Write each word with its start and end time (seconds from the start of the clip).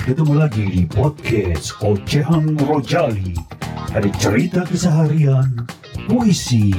Ketemu 0.00 0.32
lagi 0.32 0.64
di 0.64 0.82
podcast 0.88 1.76
Ocehan 1.84 2.56
Rojali. 2.64 3.36
Ada 3.92 4.08
cerita 4.16 4.64
keseharian, 4.64 5.68
puisi, 6.08 6.72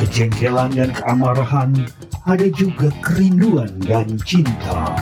kejengkelan 0.00 0.72
dan 0.72 0.88
keamarahan, 0.96 1.76
ada 2.24 2.48
juga 2.56 2.88
kerinduan 3.04 3.76
dan 3.84 4.16
cinta. 4.24 4.96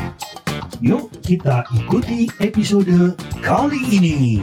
Yuk 0.83 1.15
kita 1.23 1.63
ikuti 1.79 2.27
episode 2.43 3.15
kali 3.39 3.81
ini. 4.03 4.43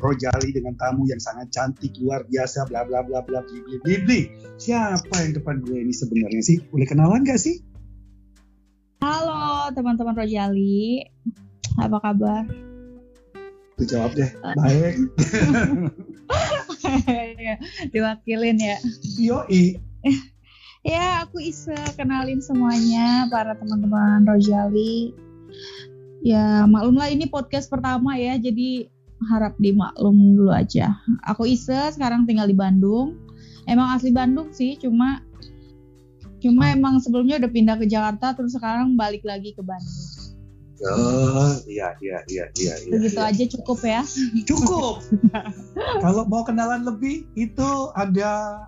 Rojali 0.00 0.56
dengan 0.56 0.72
tamu 0.80 1.04
yang 1.04 1.20
sangat 1.20 1.52
cantik 1.52 1.92
luar 2.00 2.24
biasa 2.24 2.64
bla 2.72 2.88
bla 2.88 3.04
bla 3.04 3.20
bla 3.20 3.44
bli 3.44 3.60
bli 3.60 3.76
bli 3.84 3.94
bli. 4.00 4.20
Siapa 4.56 5.12
yang 5.20 5.36
depan 5.36 5.60
gue 5.60 5.76
ini 5.76 5.92
sebenarnya 5.92 6.40
sih? 6.40 6.56
Boleh 6.72 6.88
kenalan 6.88 7.22
gak 7.28 7.36
sih? 7.36 7.60
Halo 9.04 9.68
teman-teman 9.76 10.16
Rojali, 10.16 11.04
apa 11.76 11.96
kabar? 12.00 12.44
Tuh 13.76 13.86
jawab 13.88 14.12
deh. 14.12 14.28
Baik. 14.56 14.96
Diwakilin 17.92 18.60
ya. 18.60 18.76
Yoi. 19.20 19.80
Ya, 20.80 21.24
aku 21.24 21.44
Isa 21.44 21.76
kenalin 21.96 22.40
semuanya 22.40 23.28
para 23.28 23.52
teman-teman 23.56 24.24
Rojali. 24.24 25.12
Ya, 26.20 26.68
maklumlah 26.68 27.08
ini 27.08 27.28
podcast 27.28 27.72
pertama 27.72 28.20
ya, 28.20 28.36
jadi 28.36 28.92
harap 29.28 29.56
dimaklum 29.60 30.36
dulu 30.36 30.52
aja. 30.52 30.96
Aku 31.28 31.44
Isa, 31.44 31.92
sekarang 31.92 32.24
tinggal 32.24 32.48
di 32.48 32.56
Bandung. 32.56 33.20
Emang 33.68 33.92
asli 33.92 34.08
Bandung 34.14 34.50
sih, 34.56 34.80
cuma 34.80 35.20
cuma 36.40 36.72
emang 36.72 36.96
sebelumnya 37.04 37.36
udah 37.36 37.50
pindah 37.52 37.76
ke 37.76 37.84
Jakarta, 37.84 38.32
terus 38.32 38.56
sekarang 38.56 38.96
balik 38.96 39.20
lagi 39.28 39.52
ke 39.52 39.60
Bandung. 39.60 40.08
Oh, 40.80 41.52
iya 41.68 41.92
iya 42.00 42.24
iya 42.32 42.48
iya. 42.56 42.74
iya 42.80 42.88
Begitu 42.88 43.20
iya. 43.20 43.28
aja 43.28 43.44
cukup 43.52 43.78
ya. 43.84 44.00
Cukup. 44.48 45.04
Kalau 46.04 46.24
mau 46.24 46.40
kenalan 46.40 46.88
lebih 46.88 47.28
itu 47.36 47.68
ada 47.92 48.64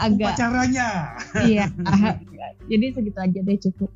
Agak 0.00 0.32
upacaranya. 0.32 1.12
iya. 1.44 1.68
Jadi 2.72 2.96
segitu 2.96 3.18
aja 3.20 3.38
deh 3.44 3.58
cukup. 3.68 3.90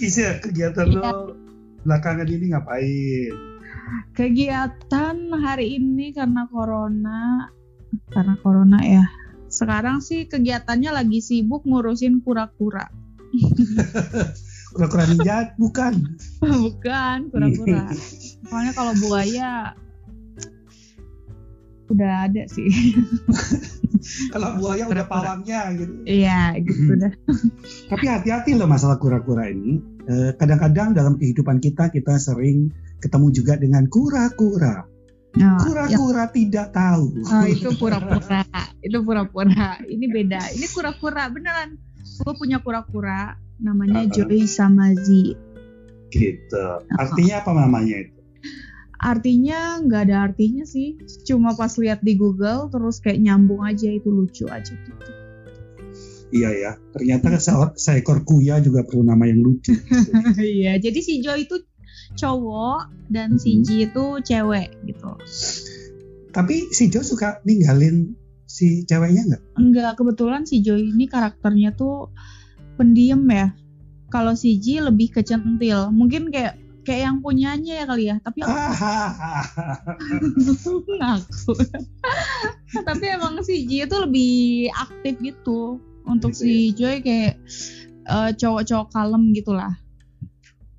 Isa, 0.00 0.40
kegiatan 0.40 0.88
lo 0.88 1.36
belakangan 1.84 2.24
ini 2.24 2.56
ngapain? 2.56 3.51
Kegiatan 4.12 5.16
hari 5.40 5.76
ini 5.80 6.12
karena 6.12 6.48
corona, 6.48 7.48
karena 8.12 8.34
corona 8.40 8.78
ya. 8.80 9.04
Sekarang 9.52 10.00
sih 10.00 10.24
kegiatannya 10.28 10.90
lagi 10.96 11.20
sibuk 11.20 11.68
ngurusin 11.68 12.24
kura-kura. 12.24 12.88
Kura-kura 14.72 15.04
ninja 15.04 15.52
bukan. 15.60 16.16
Bukan 16.40 17.28
kura-kura. 17.28 17.92
Soalnya 18.48 18.72
kalau 18.72 18.96
buaya 18.96 19.76
udah 21.92 22.12
ada 22.24 22.48
sih. 22.48 22.72
Kalau 24.34 24.58
buaya 24.58 24.90
udah 24.90 25.06
pawangnya 25.06 25.78
gitu. 25.78 25.94
Iya, 26.10 26.58
gitu 26.58 26.98
dah. 26.98 27.14
Tapi 27.86 28.06
hati-hati 28.10 28.58
loh 28.58 28.66
masalah 28.66 28.98
kura-kura 28.98 29.46
ini. 29.46 29.78
Eh, 30.10 30.34
Kadang-kadang 30.34 30.90
dalam 30.90 31.14
kehidupan 31.22 31.62
kita 31.62 31.86
kita 31.94 32.18
sering 32.18 32.74
ketemu 33.02 33.26
juga 33.34 33.58
dengan 33.58 33.84
kura-kura. 33.90 34.86
Nah, 35.32 35.56
ya- 35.56 35.64
Kura-kura 35.64 36.28
tidak 36.30 36.70
tahu. 36.70 37.18
Oh, 37.24 37.44
itu 37.48 37.72
pura-pura. 37.74 38.44
itu 38.86 38.98
pura-pura. 39.00 39.80
Ini 39.82 40.06
beda. 40.06 40.54
Ini 40.54 40.66
kura-kura 40.70 41.26
beneran. 41.28 41.80
Gue 42.20 42.34
punya 42.36 42.60
kura-kura 42.60 43.34
namanya 43.58 44.06
Uh-uh. 44.06 44.12
Joy 44.12 44.44
Samazi. 44.44 45.32
Gitu. 46.12 46.64
Artinya 46.92 47.40
apa 47.40 47.50
namanya 47.56 47.96
itu? 48.04 48.20
Artinya 49.00 49.80
nggak 49.80 50.02
ada 50.06 50.16
artinya 50.30 50.62
sih. 50.62 51.00
Cuma 51.24 51.56
pas 51.56 51.72
lihat 51.74 52.04
di 52.04 52.14
Google 52.14 52.68
terus 52.68 53.00
kayak 53.00 53.18
nyambung 53.18 53.64
aja 53.64 53.88
itu 53.88 54.12
lucu 54.12 54.44
aja 54.46 54.70
gitu. 54.70 55.10
Iya 56.32 56.50
ya. 56.52 56.72
Ternyata 56.92 57.36
se- 57.36 57.76
seekor 57.76 58.24
kuya 58.24 58.60
juga 58.60 58.84
perlu 58.84 59.04
nama 59.04 59.24
yang 59.24 59.40
lucu. 59.40 59.72
Iya, 60.38 60.76
jadi 60.76 60.98
si 61.00 61.20
Joy 61.20 61.44
itu 61.44 61.56
cowok 62.16 62.88
dan 63.12 63.36
si. 63.36 63.60
Ji 63.60 63.84
itu 63.88 64.04
cewek 64.24 64.72
gitu. 64.88 65.12
Tapi 66.32 66.72
si 66.72 66.88
Jo 66.88 67.04
suka 67.04 67.44
ninggalin 67.44 68.16
si 68.48 68.88
ceweknya 68.88 69.22
nggak? 69.28 69.42
Enggak, 69.60 69.92
kebetulan 70.00 70.48
si 70.48 70.64
Joy 70.64 70.88
ini 70.92 71.08
karakternya 71.08 71.72
tuh 71.76 72.08
pendiam 72.80 73.20
ya. 73.28 73.52
Kalau 74.08 74.32
si 74.36 74.56
Ji 74.60 74.80
lebih 74.80 75.08
kecentil. 75.12 75.92
Mungkin 75.92 76.32
kayak 76.32 76.56
kayak 76.84 77.02
yang 77.08 77.18
punyanya 77.20 77.74
ya 77.80 77.84
kali 77.88 78.04
ya. 78.08 78.16
Tapi 78.20 78.40
aku 78.48 78.56
ngaku. 80.88 81.52
Tapi 82.88 83.04
emang 83.08 83.44
si 83.44 83.64
Ji 83.68 83.84
itu 83.84 83.96
lebih 84.00 84.70
aktif 84.72 85.20
gitu. 85.20 85.80
Untuk 86.02 86.34
Gitu 86.34 86.42
si 86.42 86.74
Joy 86.74 86.98
kayak 87.04 87.38
eh, 88.08 88.30
cowok-cowok 88.36 88.88
kalem 88.90 89.32
gitulah. 89.36 89.81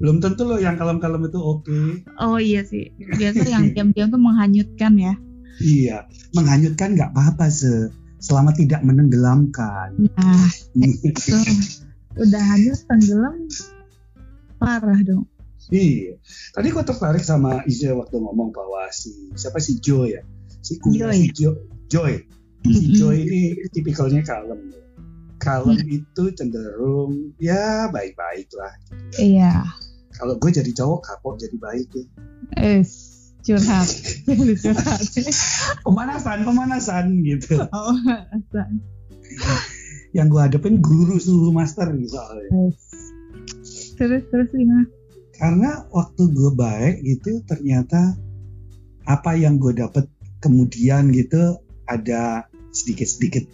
Belum 0.03 0.19
tentu 0.19 0.43
loh 0.43 0.59
yang 0.59 0.75
kalem-kalem 0.75 1.23
itu 1.25 1.39
oke. 1.39 1.79
Oh 2.19 2.35
iya 2.35 2.59
sih. 2.61 2.91
Biasa 2.99 3.47
yang 3.47 3.71
diam-diam 3.71 4.11
tuh 4.11 4.19
menghanyutkan 4.19 4.99
ya. 4.99 5.15
Iya. 5.57 6.03
Menghanyutkan 6.35 6.99
nggak 6.99 7.15
apa-apa 7.15 7.47
se 7.47 7.87
selama 8.19 8.51
tidak 8.51 8.83
menenggelamkan. 8.83 9.95
Nah, 9.95 10.47
itu 10.75 11.31
udah 12.19 12.43
hanyut 12.51 12.79
tenggelam 12.83 13.47
parah 14.57 14.99
dong. 14.99 15.23
Iya. 15.71 16.19
Tadi 16.51 16.67
gue 16.67 16.83
tertarik 16.83 17.23
sama 17.23 17.63
Iza 17.63 17.95
waktu 17.95 18.19
ngomong 18.19 18.51
bahwa 18.51 18.91
si 18.91 19.31
siapa 19.33 19.57
si 19.57 19.79
Joy 19.79 20.19
ya, 20.19 20.21
si 20.59 20.75
kuya 20.77 21.07
Joy. 21.07 21.15
si 21.15 21.27
Jo- 21.31 21.61
Joy. 21.87 22.13
Si. 22.63 22.91
Joy 22.91 23.17
ini 23.23 23.41
tipikalnya 23.71 24.19
kalem. 24.21 24.71
Kalem 25.35 25.75
Hmm. 25.75 25.91
itu 25.93 26.23
cenderung 26.31 27.35
ya 27.35 27.87
baik-baik 27.87 28.47
lah. 28.55 28.71
Iya. 29.15 29.63
Kalau 30.13 30.37
gue 30.37 30.51
jadi 30.53 30.71
cowok 30.73 30.99
kapok 31.03 31.35
jadi 31.41 31.57
baik 31.57 31.87
ya. 31.93 32.05
Eh, 32.59 32.81
curhat. 33.43 33.89
curhat. 34.63 35.01
Pemanasan, 35.81 36.45
pemanasan 36.45 37.05
gitu. 37.25 37.57
Oh, 37.69 37.97
asal. 38.29 38.69
Yang 40.13 40.27
gue 40.29 40.41
hadapin 40.41 40.75
guru 40.79 41.17
suhu 41.17 41.49
master 41.49 41.89
nih 41.89 42.09
soalnya. 42.09 42.49
Eh, 42.53 42.71
Terus 43.93 44.23
terus 44.29 44.49
gimana? 44.53 44.85
Karena 45.33 45.71
waktu 45.89 46.23
gue 46.33 46.51
baik 46.53 46.95
gitu 47.05 47.41
ternyata 47.45 48.17
apa 49.03 49.35
yang 49.35 49.59
gue 49.59 49.75
dapet 49.75 50.07
kemudian 50.39 51.11
gitu 51.11 51.59
ada 51.89 52.47
sedikit-sedikit 52.73 53.45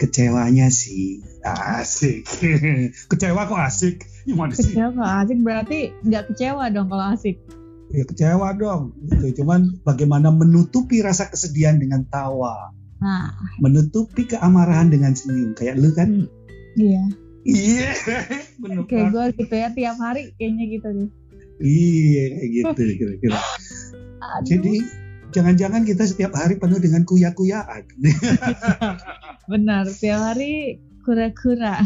kecewanya 0.00 0.68
sih. 0.72 1.20
Asik. 1.44 2.24
kecewa 3.10 3.48
kok 3.48 3.60
asik. 3.60 3.96
Gimana 4.28 4.52
sih? 4.56 4.72
Kecewa 4.72 5.04
asik 5.24 5.38
berarti 5.44 5.78
nggak 6.04 6.32
kecewa 6.32 6.72
dong 6.72 6.88
kalau 6.88 7.06
asik. 7.12 7.36
Ya 7.92 8.04
kecewa 8.08 8.56
dong. 8.56 8.96
Gitu. 9.06 9.44
Cuman 9.44 9.78
bagaimana 9.84 10.32
menutupi 10.32 11.04
rasa 11.04 11.28
kesedihan 11.28 11.76
dengan 11.76 12.08
tawa. 12.08 12.72
Nah, 13.04 13.36
Menutupi 13.60 14.24
keamarahan 14.24 14.88
dengan 14.88 15.12
senyum. 15.12 15.52
Kayak 15.52 15.76
lu 15.76 15.92
kan? 15.92 16.24
iya. 16.80 17.04
Iya. 17.44 17.92
Bener 18.64 18.88
Kayak 18.88 19.12
gue 19.12 19.24
gitu 19.44 19.54
ya 19.54 19.68
tiap 19.76 19.96
hari 20.00 20.32
kayaknya 20.40 20.64
gitu 20.72 20.88
deh. 20.88 21.10
Iya 21.60 22.24
kayak 22.32 22.50
gitu 22.50 22.80
kira-kira. 22.96 23.40
Aduh. 24.40 24.46
Jadi 24.48 24.74
jangan-jangan 25.36 25.82
kita 25.84 26.08
setiap 26.08 26.32
hari 26.32 26.56
penuh 26.56 26.80
dengan 26.80 27.04
kuya-kuyaan. 27.04 27.84
benar 29.52 29.84
tiap 30.00 30.20
hari 30.32 30.80
kura-kura. 31.04 31.84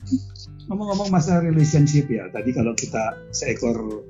Ngomong-ngomong 0.66 1.12
masalah 1.12 1.44
relationship 1.44 2.08
ya, 2.08 2.32
tadi 2.32 2.50
kalau 2.56 2.72
kita 2.72 3.12
seekor 3.30 4.00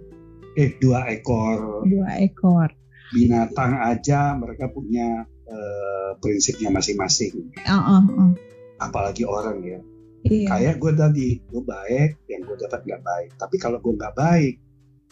eh 0.55 0.71
dua 0.79 1.03
ekor 1.11 1.83
Dua 1.83 2.15
ekor. 2.23 2.71
binatang 3.11 3.75
aja 3.83 4.39
mereka 4.39 4.71
punya 4.71 5.27
eh, 5.45 6.11
prinsipnya 6.23 6.71
masing-masing. 6.71 7.51
Oh, 7.67 7.75
oh, 7.75 8.03
oh. 8.17 8.31
Apalagi 8.79 9.27
orang 9.27 9.59
ya. 9.67 9.81
Iya. 10.25 10.49
Kayak 10.49 10.75
gue 10.81 10.93
tadi, 10.97 11.29
gue 11.43 11.63
baik, 11.63 12.17
yang 12.33 12.49
gue 12.49 12.57
dapat 12.57 12.81
nggak 12.87 13.03
baik. 13.05 13.31
Tapi 13.37 13.57
kalau 13.61 13.77
gue 13.77 13.93
nggak 13.93 14.15
baik, 14.17 14.55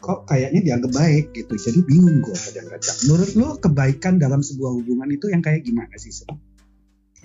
kok 0.00 0.24
kayaknya 0.24 0.60
dianggap 0.64 0.92
baik 0.96 1.24
gitu. 1.36 1.52
Jadi 1.52 1.84
bingung 1.84 2.22
gue 2.24 2.32
kadang-kadang. 2.32 2.96
Menurut 3.06 3.30
lo 3.36 3.48
kebaikan 3.60 4.16
dalam 4.16 4.40
sebuah 4.40 4.72
hubungan 4.72 5.10
itu 5.12 5.28
yang 5.28 5.44
kayak 5.44 5.62
gimana 5.68 5.92
sih? 6.00 6.10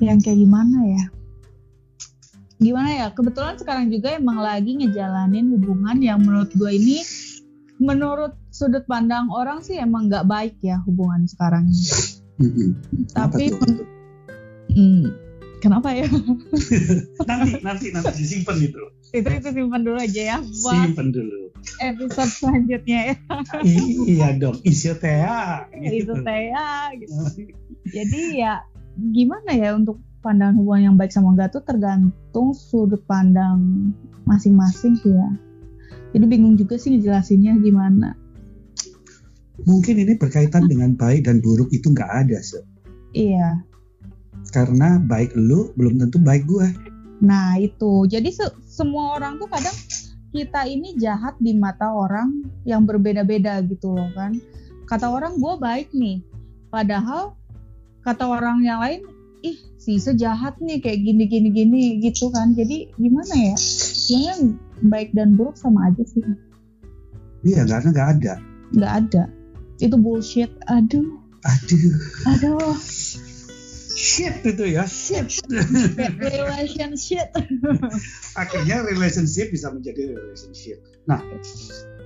Yang 0.04 0.20
kayak 0.30 0.40
gimana 0.44 0.78
ya? 0.84 1.04
Gimana 2.58 2.90
ya? 2.90 3.08
Kebetulan 3.14 3.56
sekarang 3.62 3.94
juga 3.94 4.18
emang 4.18 4.42
lagi 4.42 4.78
ngejalanin 4.78 5.54
hubungan 5.54 5.98
yang 6.02 6.20
menurut 6.22 6.50
gue 6.58 6.72
ini, 6.74 7.06
menurut 7.78 8.34
sudut 8.50 8.84
pandang 8.90 9.30
orang 9.30 9.62
sih 9.62 9.78
emang 9.78 10.10
nggak 10.10 10.26
baik 10.26 10.56
ya 10.66 10.82
hubungan 10.86 11.30
sekarang 11.30 11.70
ini. 11.70 11.94
Tapi 13.14 13.54
hmm, 14.74 15.28
Kenapa 15.58 15.90
ya? 15.90 16.06
nanti 17.30 17.52
nanti 17.66 17.86
nanti 17.90 18.14
disimpan 18.14 18.58
itu. 18.62 18.82
itu 19.16 19.30
itu 19.40 19.50
simpan 19.56 19.88
dulu 19.88 19.98
aja 19.98 20.36
ya 20.36 20.38
buat 20.44 20.84
Simpan 20.84 21.16
dulu. 21.16 21.48
episode 21.80 22.32
selanjutnya 22.32 23.00
ya. 23.12 23.16
iya 24.06 24.28
dong, 24.38 24.60
isotea. 24.68 25.66
Itu 25.74 26.14
saya 26.22 26.92
gitu. 26.94 27.16
Jadi 27.96 28.22
ya 28.44 28.62
gimana 28.98 29.52
ya 29.56 29.74
untuk 29.74 29.98
pandangan 30.28 30.60
hubungan 30.60 30.92
yang 30.92 30.96
baik 31.00 31.16
sama 31.16 31.32
enggak 31.32 31.56
tuh 31.56 31.64
tergantung 31.64 32.52
sudut 32.52 33.00
pandang 33.08 33.96
masing-masing 34.28 35.00
sih 35.00 35.16
ya. 35.16 35.30
Jadi 36.12 36.26
bingung 36.28 36.60
juga 36.60 36.76
sih 36.76 36.92
ngejelasinnya 37.00 37.64
gimana. 37.64 38.12
Mungkin 39.64 40.04
ini 40.04 40.20
berkaitan 40.20 40.68
dengan 40.68 41.00
baik 41.00 41.32
dan 41.32 41.40
buruk 41.40 41.72
itu 41.72 41.96
nggak 41.96 42.12
ada, 42.28 42.38
Se. 42.44 42.60
Iya. 43.16 43.64
Karena 44.52 45.00
baik 45.00 45.32
lu 45.40 45.72
belum 45.80 46.04
tentu 46.04 46.20
baik 46.20 46.44
gue. 46.44 46.68
Nah 47.24 47.56
itu. 47.58 48.06
Jadi 48.08 48.30
se- 48.36 48.60
semua 48.68 49.16
orang 49.16 49.40
tuh 49.40 49.48
kadang 49.48 49.76
kita 50.36 50.68
ini 50.68 51.00
jahat 51.00 51.40
di 51.40 51.56
mata 51.56 51.90
orang 51.90 52.44
yang 52.68 52.84
berbeda-beda 52.84 53.64
gitu 53.66 53.96
loh 53.96 54.12
kan. 54.14 54.38
Kata 54.88 55.08
orang 55.10 55.40
gue 55.40 55.54
baik 55.60 55.92
nih. 55.96 56.24
Padahal 56.68 57.36
kata 58.06 58.24
orang 58.24 58.64
yang 58.64 58.80
lain, 58.80 59.04
ih 59.44 59.58
si 59.78 59.98
sejahat 60.02 60.58
nih 60.62 60.82
kayak 60.82 61.04
gini 61.06 61.24
gini 61.30 61.50
gini 61.54 61.82
gitu 62.02 62.30
kan. 62.34 62.54
Jadi 62.58 62.92
gimana 62.98 63.34
ya? 63.34 63.56
Sebenarnya 63.58 64.36
baik 64.88 65.10
dan 65.18 65.36
buruk 65.36 65.58
sama 65.58 65.90
aja 65.92 66.04
sih. 66.06 66.24
Iya, 67.46 67.66
karena 67.66 67.90
nggak 67.94 68.10
ada. 68.20 68.34
Nggak 68.74 68.94
ada. 69.06 69.24
Itu 69.78 69.96
bullshit. 69.98 70.50
Aduh. 70.68 71.22
Aduh, 71.48 71.94
Aduh. 72.28 72.76
shit 73.96 74.42
itu 74.44 74.66
ya, 74.68 74.84
shit. 74.90 75.26
Relationship. 76.20 77.30
Akhirnya 78.36 78.84
relationship 78.84 79.54
bisa 79.54 79.72
menjadi 79.72 80.18
relationship. 80.18 80.82
Nah, 81.08 81.24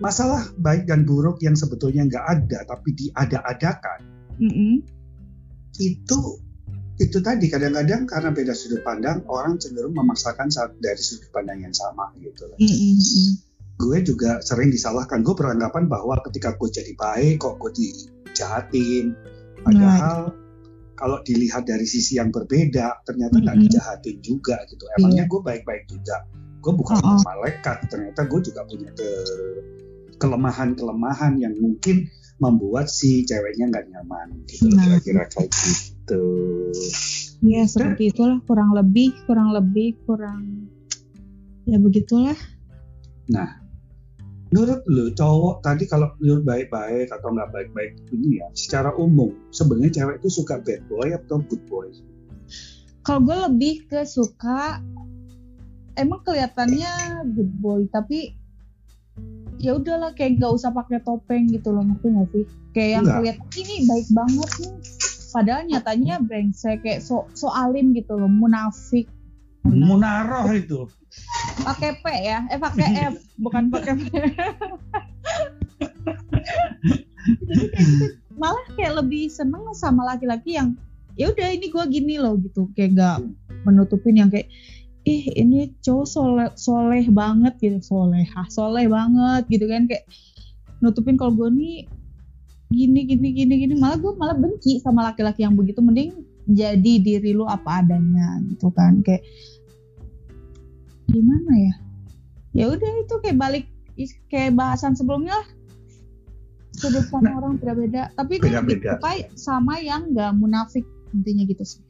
masalah 0.01 0.49
baik 0.57 0.89
dan 0.89 1.05
buruk 1.05 1.37
yang 1.45 1.53
sebetulnya 1.53 2.09
nggak 2.09 2.25
ada 2.25 2.59
tapi 2.65 2.89
diada-adakan 2.97 4.01
Mm-mm. 4.41 4.81
itu 5.77 6.19
itu 7.01 7.17
tadi 7.17 7.49
kadang-kadang 7.49 8.05
karena 8.05 8.29
beda 8.29 8.53
sudut 8.53 8.85
pandang 8.85 9.25
orang 9.25 9.57
cenderung 9.57 9.97
memaksakan 9.97 10.53
dari 10.77 11.01
sudut 11.01 11.33
pandang 11.33 11.65
yang 11.65 11.73
sama 11.73 12.13
gitu. 12.21 12.45
Mm-mm. 12.61 12.93
Mm-mm. 13.01 13.29
Gue 13.81 14.05
juga 14.05 14.37
sering 14.45 14.69
disalahkan. 14.69 15.25
Gue 15.25 15.33
beranggapan 15.33 15.89
bahwa 15.89 16.21
ketika 16.29 16.53
gue 16.53 16.69
jadi 16.69 16.93
baik 16.93 17.41
kok 17.41 17.57
gue 17.57 17.73
dijahatin. 17.73 19.17
Padahal 19.65 20.37
kalau 20.93 21.17
dilihat 21.25 21.65
dari 21.65 21.89
sisi 21.89 22.21
yang 22.21 22.29
berbeda 22.29 23.01
ternyata 23.01 23.41
nggak 23.41 23.57
Mm-mm. 23.57 23.65
dijahatin 23.65 24.17
juga 24.21 24.61
gitu. 24.69 24.85
Emangnya 25.01 25.25
gue 25.25 25.41
baik-baik 25.41 25.89
juga. 25.89 26.21
Gue 26.61 26.77
bukan 26.77 27.01
Oh, 27.01 27.17
oh. 27.17 27.21
malaikat. 27.25 27.89
Ternyata 27.89 28.29
gue 28.29 28.39
juga 28.45 28.61
punya 28.69 28.93
ke 28.93 29.09
kelemahan-kelemahan 30.21 31.41
yang 31.41 31.57
mungkin 31.57 32.05
membuat 32.37 32.93
si 32.93 33.25
ceweknya 33.25 33.73
nggak 33.73 33.89
nyaman 33.89 34.45
gitu. 34.45 34.69
Nah. 34.69 34.85
Kira-kira 34.85 35.25
kayak 35.25 35.49
gitu. 35.49 35.90
Ya 37.41 37.65
seperti 37.65 38.13
itulah 38.13 38.37
kurang 38.45 38.77
lebih, 38.77 39.17
kurang 39.25 39.55
lebih, 39.55 39.97
kurang 40.05 40.69
ya 41.65 41.81
begitulah. 41.81 42.37
Menurut 44.51 44.83
lu 44.91 45.15
cowok 45.15 45.63
tadi 45.63 45.87
kalau 45.87 46.11
lu 46.19 46.43
baik-baik 46.43 47.07
atau 47.07 47.31
nggak 47.31 47.55
baik-baik 47.55 47.95
ini 48.11 48.43
ya, 48.43 48.51
secara 48.51 48.91
umum 48.99 49.31
sebenarnya 49.55 50.03
cewek 50.03 50.19
itu 50.19 50.29
suka 50.43 50.59
bad 50.59 50.83
boy 50.91 51.07
atau 51.15 51.39
good 51.47 51.63
boy? 51.71 51.87
Kalau 53.07 53.23
gue 53.23 53.37
lebih 53.47 53.87
ke 53.87 54.03
suka 54.03 54.83
emang 55.95 56.19
kelihatannya 56.27 57.23
good 57.31 57.51
boy 57.63 57.87
tapi 57.89 58.35
ya 59.57 59.79
udahlah 59.79 60.11
kayak 60.19 60.41
gak 60.41 60.51
usah 60.51 60.75
pakai 60.75 60.99
topeng 61.05 61.47
gitu 61.47 61.71
loh 61.71 61.87
ngerti 61.87 62.07
gak 62.11 62.27
sih? 62.35 62.45
Kayak 62.75 62.89
yang 62.91 63.05
kelihatan 63.07 63.49
ini 63.55 63.75
baik 63.87 64.07
banget 64.11 64.49
nih. 64.61 64.73
Padahal 65.31 65.63
nyatanya 65.65 66.19
brengsek 66.19 66.83
kayak 66.83 66.99
so, 66.99 67.27
so 67.31 67.47
alim 67.47 67.95
gitu 67.95 68.19
loh, 68.19 68.27
munafik. 68.27 69.07
Munaroh 69.63 70.51
itu. 70.51 70.91
Pakai 71.63 71.99
P 72.01 72.05
ya, 72.23 72.47
eh 72.51 72.59
pakai 72.59 72.87
F, 73.13 73.15
bukan 73.39 73.71
pakai 73.71 73.93
P. 73.95 74.03
Jadi 77.21 77.65
kayak 77.69 77.85
gitu, 77.85 78.05
malah 78.35 78.65
kayak 78.73 78.97
lebih 79.03 79.29
seneng 79.29 79.61
sama 79.77 80.03
laki-laki 80.15 80.57
yang 80.57 80.73
ya 81.13 81.29
udah 81.29 81.47
ini 81.53 81.69
gue 81.69 81.83
gini 81.91 82.15
loh 82.17 82.39
gitu, 82.41 82.71
kayak 82.73 82.97
gak 82.97 83.17
menutupin 83.67 84.17
yang 84.17 84.29
kayak 84.33 84.49
ih 85.05 85.29
ini 85.37 85.73
cowok 85.85 86.07
soleh, 86.07 86.49
soleh 86.57 87.05
banget 87.11 87.53
gitu, 87.61 87.77
soleh, 87.83 88.25
soleh 88.49 88.89
banget 88.89 89.43
gitu 89.51 89.65
kan 89.69 89.85
kayak 89.85 90.09
nutupin 90.81 91.13
kalau 91.19 91.37
gue 91.37 91.49
nih 91.53 91.85
gini 92.71 93.03
gini 93.05 93.29
gini 93.35 93.53
gini 93.67 93.73
malah 93.77 93.99
gue 93.99 94.11
malah 94.15 94.35
benci 94.35 94.79
sama 94.79 95.11
laki-laki 95.11 95.43
yang 95.43 95.53
begitu 95.59 95.83
mending 95.83 96.23
jadi 96.49 96.93
diri 97.03 97.35
lu 97.35 97.45
apa 97.45 97.83
adanya 97.83 98.39
gitu 98.49 98.71
kan 98.73 99.03
kayak 99.03 99.21
gimana 101.11 101.51
ya 101.53 101.73
ya 102.55 102.65
udah 102.71 102.91
itu 103.03 103.15
kayak 103.21 103.37
balik 103.37 103.65
kayak 104.31 104.55
bahasan 104.55 104.95
sebelumnya 104.95 105.35
lah 105.35 105.47
sudut 106.71 107.05
pandang 107.11 107.35
orang 107.37 107.53
beda-beda 107.59 108.07
tapi 108.15 108.39
Beda-beda. 108.39 108.97
suka 108.97 109.11
sama 109.35 109.77
yang 109.83 110.15
gak 110.15 110.31
munafik 110.39 110.87
intinya 111.11 111.43
gitu 111.45 111.63
sih 111.67 111.81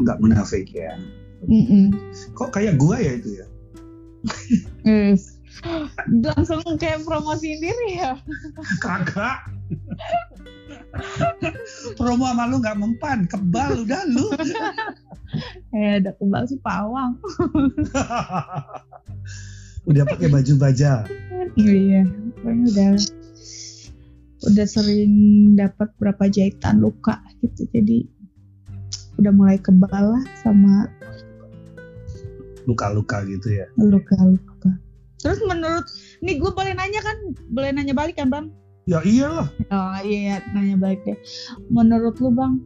Nggak 0.00 0.22
munafik 0.22 0.70
ya. 0.72 0.96
Mm-mm. 1.44 1.92
Kok 2.32 2.54
kayak 2.56 2.78
gua 2.80 2.96
ya 2.96 3.12
itu 3.20 3.42
ya? 3.42 3.46
Yes. 4.86 5.36
langsung 6.08 6.62
kayak 6.80 7.04
promosiin 7.04 7.60
diri 7.60 8.00
ya 8.00 8.16
Kagak. 8.80 9.59
Promo 11.96 12.26
sama 12.26 12.50
lu 12.50 12.58
nggak 12.58 12.78
mempan, 12.78 13.24
kebal 13.30 13.86
udah 13.86 14.02
lu. 14.10 14.26
eh 15.70 16.02
udah 16.02 16.12
kebal 16.18 16.42
sih 16.50 16.58
pawang 16.58 17.14
udah 19.86 20.04
pakai 20.06 20.26
baju 20.26 20.52
baja. 20.58 21.06
iya 21.54 22.02
pokoknya 22.42 22.64
udah 22.74 22.90
udah 24.50 24.66
sering 24.66 25.12
dapat 25.54 25.88
berapa 26.02 26.26
jahitan 26.26 26.82
luka 26.82 27.22
gitu 27.44 27.68
jadi 27.70 28.02
udah 29.22 29.32
mulai 29.34 29.58
kebal 29.60 30.16
lah 30.16 30.24
sama 30.40 30.88
Luka-luka 32.68 33.24
gitu 33.26 33.50
ya. 33.50 33.66
luka-luka 33.78 34.70
terus 35.20 35.40
menurut 35.44 35.84
nih 36.24 36.40
gue 36.40 36.50
boleh 36.50 36.72
nanya 36.72 37.00
kan 37.04 37.16
boleh 37.52 37.70
nanya 37.76 37.92
balik 37.92 38.16
kan 38.16 38.32
bang 38.32 38.46
Ya 38.90 38.98
iyalah. 39.06 39.46
oh 39.70 39.98
iya 40.02 40.42
nanya 40.50 40.74
balik 40.74 41.06
deh 41.06 41.14
menurut 41.70 42.18
lu 42.18 42.34
bang 42.34 42.58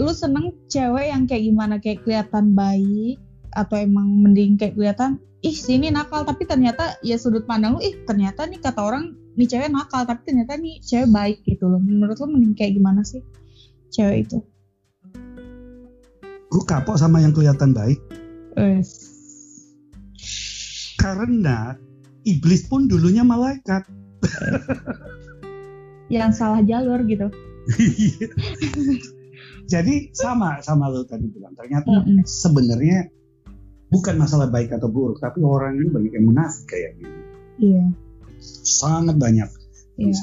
lu 0.00 0.08
seneng 0.16 0.56
cewek 0.72 1.12
yang 1.12 1.28
kayak 1.28 1.44
gimana 1.44 1.76
kayak 1.76 2.00
kelihatan 2.08 2.56
baik 2.56 3.20
atau 3.52 3.76
emang 3.76 4.08
mending 4.24 4.56
kayak 4.56 4.80
kelihatan 4.80 5.20
ih 5.44 5.52
sini 5.52 5.92
nakal 5.92 6.24
tapi 6.24 6.48
ternyata 6.48 6.96
ya 7.04 7.20
sudut 7.20 7.44
pandang 7.44 7.76
lu 7.76 7.84
ih 7.84 8.00
ternyata 8.08 8.48
nih 8.48 8.64
kata 8.64 8.80
orang 8.80 9.12
nih 9.36 9.44
cewek 9.44 9.68
nakal 9.68 10.08
tapi 10.08 10.24
ternyata 10.24 10.56
nih 10.56 10.80
cewek 10.80 11.12
baik 11.12 11.38
gitu 11.44 11.68
loh 11.68 11.84
menurut 11.84 12.16
lu 12.16 12.32
mending 12.32 12.56
kayak 12.56 12.72
gimana 12.72 13.04
sih 13.04 13.20
cewek 13.92 14.24
itu 14.24 14.40
Gue 16.48 16.64
kapok 16.64 16.96
sama 16.96 17.20
yang 17.20 17.36
kelihatan 17.36 17.76
baik. 17.76 18.00
Wes. 18.56 19.12
Karena 20.96 21.76
iblis 22.24 22.64
pun 22.64 22.88
dulunya 22.88 23.20
malaikat. 23.20 23.84
yang 26.08 26.30
salah 26.30 26.60
jalur 26.60 27.04
gitu 27.04 27.28
Jadi 29.68 30.08
sama 30.16 30.64
sama 30.64 30.88
lo 30.88 31.04
tadi 31.04 31.28
bilang. 31.28 31.52
Ternyata 31.52 31.92
Mm-mm. 31.92 32.24
sebenarnya 32.24 33.12
bukan 33.88 34.16
masalah 34.16 34.48
baik 34.48 34.72
atau 34.72 34.88
buruk, 34.88 35.20
tapi 35.20 35.40
orang 35.40 35.76
ini 35.76 35.88
banyak 35.88 36.12
yang 36.12 36.26
munafik 36.26 36.64
kayak 36.66 36.96
gitu. 36.96 37.12
iya 37.58 37.84
Sangat 38.64 39.16
banyak. 39.16 39.48
iya 39.96 40.16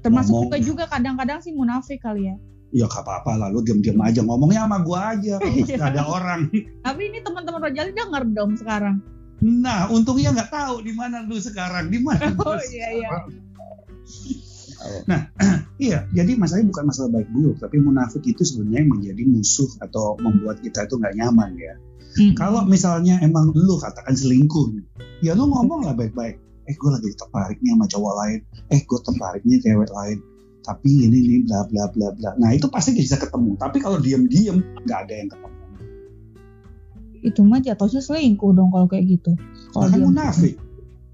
termasuk 0.00 0.32
Ngomong. 0.32 0.48
juga 0.48 0.58
juga 0.58 0.84
kadang-kadang 0.88 1.40
sih 1.40 1.52
munafik 1.52 2.00
kali 2.00 2.24
ya 2.24 2.36
Ya 2.70 2.86
gak 2.86 3.02
apa-apa 3.02 3.34
lah, 3.34 3.48
lu 3.50 3.60
diem-diem 3.60 3.98
aja 3.98 4.22
ngomongnya 4.22 4.62
sama 4.64 4.78
gua 4.80 5.12
aja. 5.12 5.36
Kalau 5.36 5.66
Iya. 5.66 5.76
ada 5.82 6.02
orang. 6.06 6.40
tapi 6.80 7.00
ini 7.04 7.18
teman-teman 7.20 7.60
Rojali 7.60 7.92
denger 7.92 8.22
dong 8.32 8.56
sekarang 8.56 8.96
Nah, 9.40 9.88
untungnya 9.88 10.32
nggak 10.32 10.48
tahu 10.48 10.80
di 10.80 10.92
mana 10.92 11.24
lu 11.24 11.36
sekarang, 11.36 11.88
di 11.88 11.96
mana 11.98 12.32
Oh, 12.40 12.56
iya, 12.70 12.86
iya. 12.94 13.08
Sekarang. 14.80 15.04
Nah, 15.06 15.20
iya, 15.86 16.08
jadi 16.16 16.40
masalahnya 16.40 16.72
bukan 16.72 16.84
masalah 16.88 17.10
baik 17.12 17.28
buruk, 17.28 17.56
tapi 17.60 17.76
munafik 17.78 18.24
itu 18.24 18.42
sebenarnya 18.42 18.88
menjadi 18.88 19.22
musuh 19.28 19.70
atau 19.84 20.16
membuat 20.18 20.64
kita 20.64 20.88
itu 20.88 20.96
nggak 20.96 21.14
nyaman 21.20 21.52
ya. 21.60 21.74
Kalau 22.34 22.66
misalnya 22.66 23.22
emang 23.22 23.54
lu 23.54 23.78
katakan 23.78 24.18
selingkuh, 24.18 24.74
ya 25.22 25.38
lu 25.38 25.46
ngomong 25.46 25.86
lah 25.86 25.94
baik-baik. 25.94 26.42
Eh, 26.66 26.74
gue 26.74 26.90
lagi 26.90 27.06
tertarik 27.14 27.58
nih 27.62 27.70
sama 27.74 27.86
cowok 27.86 28.14
lain. 28.18 28.38
Eh, 28.74 28.80
gue 28.82 28.98
tertarik 29.02 29.42
nih 29.46 29.58
cewek 29.62 29.90
lain. 29.94 30.18
Tapi 30.60 30.90
ini 31.06 31.18
nih 31.22 31.38
bla 31.46 31.66
bla 31.70 31.86
bla 31.90 32.08
bla. 32.14 32.30
Nah 32.38 32.50
itu 32.50 32.66
pasti 32.66 32.98
bisa 32.98 33.14
ketemu. 33.14 33.54
Tapi 33.58 33.78
kalau 33.78 34.02
diem-diem 34.02 34.58
nggak 34.86 34.98
ada 35.06 35.14
yang 35.14 35.30
ketemu. 35.30 35.48
itu 37.20 37.44
mah 37.44 37.60
jatuhnya 37.60 38.00
selingkuh 38.00 38.56
dong 38.56 38.72
kalau 38.72 38.88
kayak 38.88 39.04
gitu. 39.20 39.36
Kalau 39.76 39.92
dia 39.92 40.00
munafik. 40.00 40.56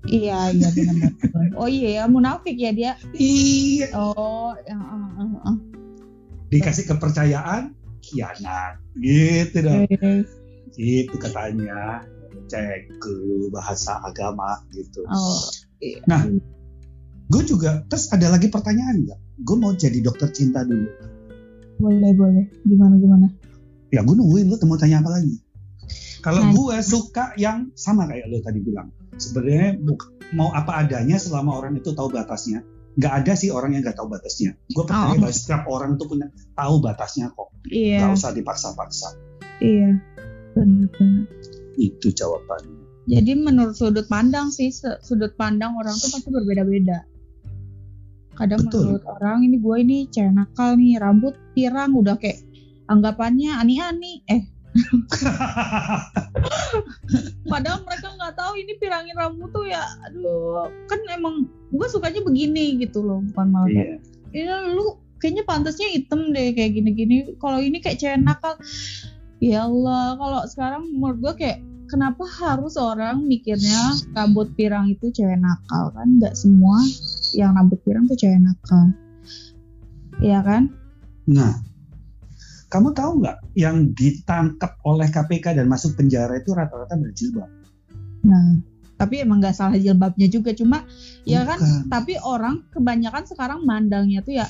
Iya 0.06 0.38
iya 0.54 0.68
benar. 0.72 1.12
oh 1.60 1.68
iya 1.68 2.02
ya 2.02 2.04
munafik 2.06 2.56
ya 2.56 2.70
dia. 2.72 2.92
Iya. 3.14 3.90
Oh 3.94 4.54
ya, 4.66 4.76
uh, 4.76 5.20
uh, 5.20 5.36
uh. 5.52 5.56
Dikasih 6.50 6.86
kepercayaan, 6.86 7.74
khianat. 8.02 8.78
Gitu 8.98 9.66
dong. 9.66 9.84
Oke. 9.84 10.24
Itu 10.78 11.16
katanya. 11.18 12.06
Cek 12.46 13.02
ke 13.02 13.14
bahasa 13.50 13.98
agama 14.06 14.62
gitu. 14.70 15.02
Oh. 15.10 15.42
iya. 15.82 15.98
Nah. 16.06 16.22
Gue 17.26 17.42
juga, 17.42 17.82
terus 17.90 18.06
ada 18.14 18.30
lagi 18.30 18.46
pertanyaan 18.46 19.02
nggak? 19.02 19.18
Gue 19.42 19.56
mau 19.58 19.74
jadi 19.74 19.98
dokter 19.98 20.30
cinta 20.30 20.62
dulu. 20.62 20.86
boleh 21.82 22.14
boleh. 22.14 22.46
Gimana 22.62 22.94
gimana? 23.02 23.26
Ya 23.90 24.06
gue 24.06 24.14
nungguin 24.14 24.46
lu 24.46 24.56
mau 24.70 24.78
tanya 24.78 25.02
apa 25.02 25.10
lagi. 25.18 25.42
Kalau 26.22 26.42
Nah. 26.42 26.52
gue 26.54 26.76
suka 26.86 27.34
yang 27.38 27.70
sama 27.74 28.06
kayak 28.06 28.30
lo 28.30 28.38
tadi 28.46 28.62
bilang. 28.62 28.94
Sebenarnya 29.16 29.80
mau 30.32 30.52
apa 30.52 30.80
adanya 30.80 31.16
selama 31.16 31.56
orang 31.56 31.76
itu 31.76 31.92
tahu 31.92 32.08
batasnya. 32.08 32.60
Nggak 32.96 33.12
ada 33.12 33.32
sih 33.32 33.48
orang 33.48 33.76
yang 33.76 33.84
nggak 33.84 33.96
tahu 33.96 34.08
batasnya. 34.08 34.56
Gue 34.72 34.84
percaya 34.84 35.12
Oh. 35.12 35.20
bahwa 35.20 35.34
setiap 35.34 35.62
orang 35.66 35.90
tuh 35.96 36.06
punya 36.08 36.26
tahu 36.52 36.80
batasnya 36.80 37.28
kok. 37.30 37.48
Iya 37.66 37.98
Nggak 38.00 38.12
usah 38.14 38.30
dipaksa-paksa. 38.32 39.08
iya. 39.60 40.00
Benar. 40.52 40.88
Itu 41.76 42.08
jawabannya. 42.08 42.88
Jadi 43.06 43.32
menurut 43.36 43.76
sudut 43.76 44.08
pandang 44.08 44.48
sih, 44.48 44.72
sudut 44.72 45.36
pandang 45.36 45.76
orang 45.76 45.92
tuh 45.92 46.08
pasti 46.10 46.26
berbeda-beda. 46.26 47.04
Kadang 48.34 48.66
Betul. 48.66 48.96
menurut 48.96 49.04
orang 49.06 49.38
ini 49.44 49.56
gue 49.56 49.76
ini 49.78 49.96
cewek 50.08 50.32
nakal 50.32 50.76
nih, 50.76 50.96
rambut 50.96 51.36
pirang 51.52 51.92
udah 51.92 52.16
kayak 52.16 52.40
anggapannya 52.86 53.56
ani-ani. 53.56 54.20
Eh, 54.26 54.44
padahal 57.52 57.80
mereka 57.86 58.08
nggak 58.16 58.34
tahu 58.36 58.52
ini 58.60 58.72
pirangin 58.76 59.16
rambut 59.16 59.50
tuh 59.50 59.66
ya, 59.66 59.82
aduh, 60.06 60.68
kan 60.86 61.00
emang 61.10 61.48
gue 61.72 61.86
sukanya 61.88 62.20
begini 62.22 62.76
gitu 62.80 63.02
loh, 63.02 63.20
bukan 63.32 63.46
malah 63.50 63.68
Iya. 63.70 63.98
ini 64.36 64.52
lu 64.76 65.00
kayaknya 65.16 65.44
pantasnya 65.48 65.88
hitam 65.90 66.32
deh 66.32 66.52
kayak 66.52 66.76
gini-gini. 66.76 67.36
Kalau 67.40 67.58
ini 67.60 67.80
kayak 67.80 67.98
cewek 68.00 68.20
nakal, 68.20 68.54
ya 69.40 69.64
Allah. 69.64 70.16
Kalau 70.16 70.40
sekarang 70.48 70.82
menurut 70.92 71.18
gue 71.24 71.32
kayak 71.40 71.58
kenapa 71.88 72.26
harus 72.26 72.76
orang 72.76 73.24
mikirnya 73.24 73.96
rambut 74.12 74.52
pirang 74.58 74.92
itu 74.92 75.08
cewek 75.10 75.40
nakal 75.40 75.90
kan? 75.96 76.20
Nggak 76.20 76.36
semua 76.36 76.76
yang 77.32 77.56
rambut 77.56 77.80
pirang 77.82 78.04
tuh 78.06 78.18
cewek 78.18 78.40
nakal. 78.42 78.92
Iya 80.20 80.40
kan? 80.44 80.72
Nah, 81.28 81.60
kamu 82.76 82.92
tahu 82.92 83.24
nggak 83.24 83.36
yang 83.56 83.96
ditangkap 83.96 84.76
oleh 84.84 85.08
KPK 85.08 85.56
dan 85.56 85.66
masuk 85.72 85.96
penjara 85.96 86.36
itu 86.36 86.52
rata-rata 86.52 86.92
berjilbab? 87.00 87.48
Nah, 88.28 88.60
tapi 89.00 89.24
emang 89.24 89.40
nggak 89.40 89.56
salah 89.56 89.80
jilbabnya 89.80 90.28
juga. 90.28 90.52
Cuma 90.52 90.84
ya 91.24 91.48
kan 91.48 91.56
Bukan. 91.56 91.88
tapi 91.88 92.20
orang 92.20 92.68
kebanyakan 92.76 93.24
sekarang 93.24 93.64
mandangnya 93.64 94.20
tuh 94.20 94.36
ya 94.36 94.46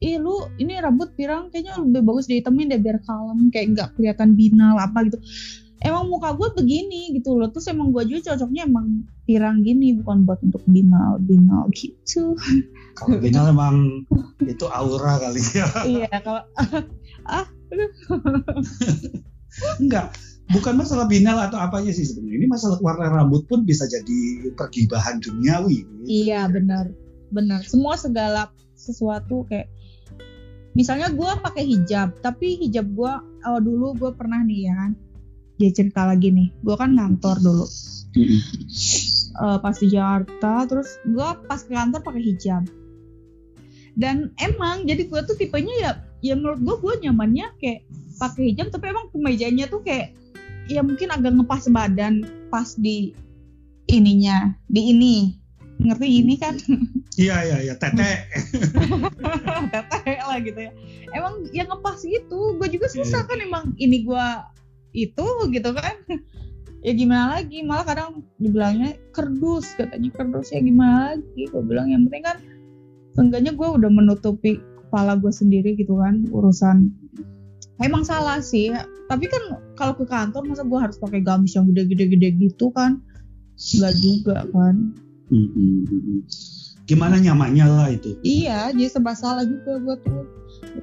ih 0.00 0.16
lu 0.16 0.48
ini 0.56 0.80
rambut 0.80 1.12
pirang 1.12 1.52
kayaknya 1.52 1.76
lebih 1.76 2.00
bagus 2.08 2.24
dihitamin 2.24 2.72
deh 2.72 2.80
biar 2.80 3.04
kalem 3.04 3.52
kayak 3.52 3.76
nggak 3.76 3.88
kelihatan 4.00 4.32
binal 4.32 4.80
apa 4.80 5.04
gitu 5.04 5.20
emang 5.84 6.08
muka 6.08 6.32
gue 6.40 6.48
begini 6.56 7.20
gitu 7.20 7.36
loh 7.36 7.52
terus 7.52 7.68
emang 7.68 7.92
gue 7.92 8.08
juga 8.08 8.32
cocoknya 8.32 8.64
emang 8.64 9.04
pirang 9.28 9.60
gini 9.60 10.00
bukan 10.00 10.24
buat 10.24 10.40
untuk 10.40 10.64
binal 10.68 11.20
binal 11.20 11.68
gitu 11.76 12.32
Kalau 12.96 13.16
Binal 13.16 13.52
emang 13.54 14.04
itu 14.44 14.66
aura 14.68 15.16
kali 15.20 15.40
ya. 15.56 15.68
iya 15.88 16.12
kalau 16.20 16.42
Enggak, 19.82 20.14
bukan 20.50 20.74
masalah 20.78 21.06
binal 21.06 21.38
atau 21.38 21.58
apanya 21.58 21.94
sih 21.94 22.06
sebenarnya. 22.06 22.38
Ini 22.42 22.48
masalah 22.50 22.78
warna 22.82 23.10
rambut 23.10 23.46
pun 23.46 23.66
bisa 23.66 23.86
jadi 23.86 24.50
pergibahan 24.54 25.22
duniawi. 25.22 25.86
iya 26.06 26.46
benar. 26.50 26.90
Benar. 27.30 27.62
Semua 27.66 27.94
segala 27.94 28.50
sesuatu 28.74 29.46
kayak 29.46 29.70
misalnya 30.74 31.10
gue 31.10 31.30
pakai 31.42 31.66
hijab 31.66 32.14
tapi 32.22 32.54
hijab 32.62 32.86
gue 32.94 33.12
oh 33.42 33.58
dulu 33.58 33.90
gue 33.98 34.10
pernah 34.14 34.38
nih 34.46 34.70
ya 34.70 34.74
kan 34.78 34.92
dia 35.60 35.70
cerita 35.76 36.08
lagi 36.08 36.32
nih. 36.32 36.48
Gue 36.64 36.74
kan 36.74 36.96
ngantor 36.96 37.36
dulu. 37.44 37.66
Eh, 39.30 39.58
pas 39.60 39.76
di 39.76 39.92
Jakarta 39.92 40.66
terus 40.66 40.96
gue 41.04 41.28
pas 41.46 41.60
ke 41.60 41.70
kantor 41.70 42.00
pakai 42.00 42.22
hijab. 42.24 42.64
Dan 43.94 44.32
emang 44.40 44.88
jadi 44.88 45.04
gue 45.04 45.20
tuh 45.28 45.36
tipenya 45.36 45.74
ya 45.84 45.92
ya 46.20 46.36
menurut 46.36 46.60
gue 46.60 46.76
gue 46.80 46.94
nyamannya 47.08 47.46
kayak 47.60 47.84
pakai 48.20 48.52
hijab 48.52 48.68
tapi 48.68 48.92
emang 48.92 49.08
kemejanya 49.12 49.64
tuh 49.68 49.80
kayak 49.80 50.12
ya 50.68 50.84
mungkin 50.84 51.10
agak 51.10 51.32
ngepas 51.34 51.66
badan 51.72 52.22
pas 52.52 52.76
di 52.78 53.16
ininya 53.90 54.54
di 54.70 54.94
ini. 54.94 55.16
Ngerti 55.80 56.08
ini 56.20 56.34
kan? 56.36 56.60
Iya 57.16 57.36
iya 57.40 57.58
iya, 57.64 57.74
tete. 57.76 58.28
teteh 59.72 60.18
lah 60.24 60.38
gitu 60.40 60.56
ya. 60.56 60.72
Emang 61.16 61.48
yang 61.56 61.68
ngepas 61.72 62.04
gitu 62.04 62.56
gue 62.56 62.68
juga 62.68 62.86
susah 62.92 63.24
kan 63.24 63.40
emang 63.40 63.72
ini 63.80 64.04
gue 64.04 64.26
itu 64.92 65.26
gitu 65.50 65.70
kan. 65.72 65.96
Ya 66.80 66.96
gimana 66.96 67.40
lagi 67.40 67.60
malah 67.60 67.84
kadang 67.84 68.24
dibilangnya 68.40 68.96
kerdus 69.12 69.68
katanya 69.76 70.08
kerdus 70.16 70.52
ya 70.52 70.60
gimana 70.64 71.16
lagi? 71.16 71.48
Gue 71.48 71.60
bilang 71.64 71.92
yang 71.92 72.08
penting 72.08 72.24
kan 72.24 72.38
seenggaknya 73.16 73.52
gue 73.52 73.68
udah 73.68 73.90
menutupi 73.92 74.60
kepala 74.90 75.14
gue 75.14 75.30
sendiri 75.30 75.78
gitu 75.78 76.02
kan 76.02 76.26
urusan 76.34 76.90
emang 77.78 78.02
salah 78.02 78.42
sih 78.42 78.74
tapi 79.06 79.30
kan 79.30 79.62
kalau 79.78 79.94
ke 79.94 80.04
kantor 80.04 80.42
masa 80.50 80.66
gue 80.66 80.78
harus 80.82 80.98
pakai 80.98 81.22
gamis 81.22 81.54
yang 81.54 81.70
gede-gede-gede 81.70 82.34
gitu 82.36 82.74
kan 82.74 82.98
nggak 83.56 83.94
juga 84.02 84.44
kan 84.50 84.90
Mm-mm. 85.30 86.26
Gimana 86.90 87.22
nyamannya 87.22 87.66
lah 87.70 87.88
itu. 87.94 88.18
Iya, 88.26 88.74
jadi 88.74 88.90
serba 88.90 89.14
salah 89.14 89.46
juga 89.46 89.78
gue 89.78 89.96
tuh. 90.02 90.26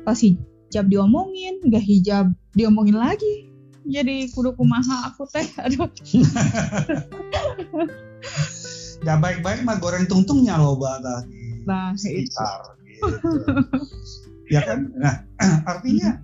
Pas 0.08 0.16
hijab 0.16 0.88
diomongin, 0.88 1.60
gak 1.68 1.84
hijab 1.84 2.32
diomongin 2.56 2.96
lagi. 2.96 3.52
Jadi 3.84 4.32
kudu 4.32 4.56
kumaha 4.56 5.12
aku 5.12 5.28
teh. 5.28 5.44
Aduh. 5.68 5.92
Ya 9.04 9.20
baik-baik 9.20 9.68
mah 9.68 9.84
goreng 9.84 10.08
tungtungnya 10.08 10.56
loh 10.56 10.80
dah 10.80 11.28
di 11.28 11.60
Nah, 11.68 11.92
itu. 11.92 12.08
sekitar. 12.08 12.60
Gitu. 12.80 13.04
ya 14.52 14.62
kan? 14.64 14.80
Nah, 14.96 15.16
artinya 15.72 16.20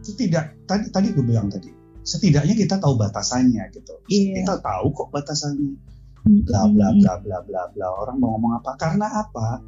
setidak 0.00 0.56
tadi 0.64 0.88
tadi 0.88 1.12
gue 1.12 1.24
bilang 1.24 1.52
tadi 1.52 1.68
setidaknya 2.00 2.56
kita 2.56 2.80
tahu 2.80 2.96
batasannya 2.96 3.68
gitu. 3.76 3.94
Iya. 4.08 4.42
Kita 4.42 4.54
tahu 4.64 4.86
kok 4.96 5.08
batasannya. 5.12 5.76
bla 6.20 6.68
bla 6.68 6.92
bla 7.00 7.16
bla 7.16 7.38
bla 7.48 7.62
bla 7.72 7.86
orang 8.04 8.20
mau 8.20 8.36
ngomong 8.36 8.60
apa 8.60 8.76
karena 8.76 9.08
apa 9.08 9.64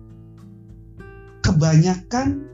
kebanyakan 1.40 2.44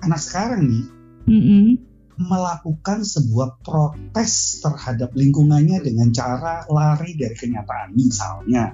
anak 0.00 0.20
sekarang 0.20 0.64
nih 0.64 0.84
Mm-mm. 1.28 1.76
melakukan 2.24 3.04
sebuah 3.04 3.60
protes 3.60 4.64
terhadap 4.64 5.12
lingkungannya 5.12 5.76
dengan 5.84 6.08
cara 6.16 6.64
lari 6.72 7.20
dari 7.20 7.36
kenyataan 7.36 7.92
misalnya 7.92 8.72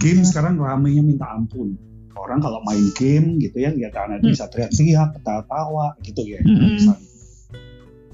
game 0.00 0.24
Ya. 0.24 0.26
sekarang 0.32 0.56
ramenya 0.56 1.04
minta 1.04 1.28
ampun 1.28 1.76
orang 2.16 2.38
kalau 2.40 2.62
main 2.62 2.86
game 2.94 3.38
gitu 3.42 3.62
ya 3.62 3.70
lihat 3.74 3.94
anak 3.98 4.22
Hmm. 4.22 4.30
bisa 4.30 4.46
teriak-teriak 4.48 5.18
ketawa-tawa 5.18 5.98
gitu 6.02 6.22
ya 6.24 6.40
Mm-mm. 6.42 6.78
misalnya. 6.78 7.08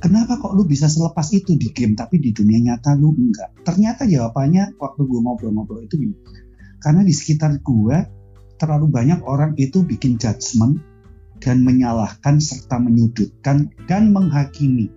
Kenapa 0.00 0.40
kok 0.40 0.56
lu 0.56 0.64
bisa 0.64 0.88
selepas 0.88 1.28
itu 1.36 1.60
di 1.60 1.68
game 1.76 1.92
tapi 1.92 2.16
di 2.16 2.32
dunia 2.32 2.56
nyata 2.72 2.96
lu 2.96 3.12
enggak? 3.12 3.52
Ternyata 3.68 4.08
jawabannya 4.08 4.80
waktu 4.80 5.00
gue 5.04 5.20
ngobrol-ngobrol 5.20 5.84
itu 5.84 6.00
gini. 6.00 6.16
Karena 6.80 7.04
di 7.04 7.12
sekitar 7.12 7.60
gue 7.60 7.96
terlalu 8.56 8.88
banyak 8.88 9.20
orang 9.28 9.52
itu 9.60 9.84
bikin 9.84 10.16
judgement 10.16 10.80
dan 11.44 11.60
menyalahkan 11.60 12.40
serta 12.40 12.80
menyudutkan 12.80 13.68
dan 13.84 14.12
menghakimi. 14.16 14.88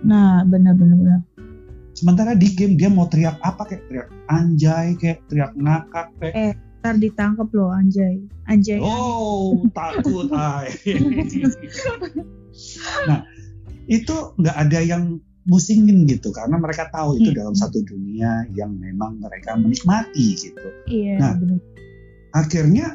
Nah, 0.00 0.48
benar-benar 0.48 0.96
benar. 0.96 1.20
Sementara 1.92 2.32
di 2.32 2.56
game 2.56 2.80
dia 2.80 2.88
mau 2.88 3.04
teriak 3.04 3.36
apa 3.44 3.68
kayak 3.68 3.84
teriak 3.92 4.08
anjay 4.32 4.96
kayak 4.96 5.20
teriak 5.28 5.52
ngakak 5.60 6.08
kayak 6.16 6.56
Ntar 6.82 6.98
ditangkep 6.98 7.48
loh 7.54 7.70
anjay. 7.70 8.18
Anjay. 8.44 8.82
oh 8.82 9.62
takut 9.70 10.26
ay. 10.34 10.66
nah 13.06 13.22
itu 13.86 14.14
nggak 14.38 14.56
ada 14.58 14.78
yang 14.78 15.18
musingin 15.42 16.06
gitu 16.06 16.30
karena 16.30 16.54
mereka 16.54 16.86
tahu 16.90 17.18
itu 17.18 17.30
Hmm. 17.30 17.38
dalam 17.38 17.54
satu 17.54 17.82
dunia 17.82 18.46
yang 18.54 18.78
memang 18.78 19.18
mereka 19.18 19.54
menikmati 19.54 20.38
gitu. 20.38 20.66
Iya, 20.86 21.18
Nah. 21.18 21.34
benar. 21.34 21.58
Akhirnya 22.32 22.86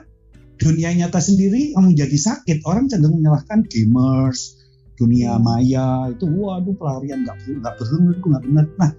dunia 0.57 0.89
nyata 0.91 1.19
sendiri 1.19 1.75
yang 1.75 1.91
menjadi 1.91 2.15
sakit. 2.17 2.63
Orang 2.63 2.87
cenderung 2.87 3.19
menyalahkan 3.19 3.67
gamers, 3.67 4.55
dunia 4.95 5.35
Hmm. 5.35 5.43
maya 5.43 5.87
itu 6.09 6.23
waduh 6.25 6.71
pelarian 6.73 7.23
nggak 7.23 7.35
nggak 7.63 7.75
benar 7.77 8.15
nggak 8.15 8.43
benar. 8.47 8.65
Nah 8.79 8.91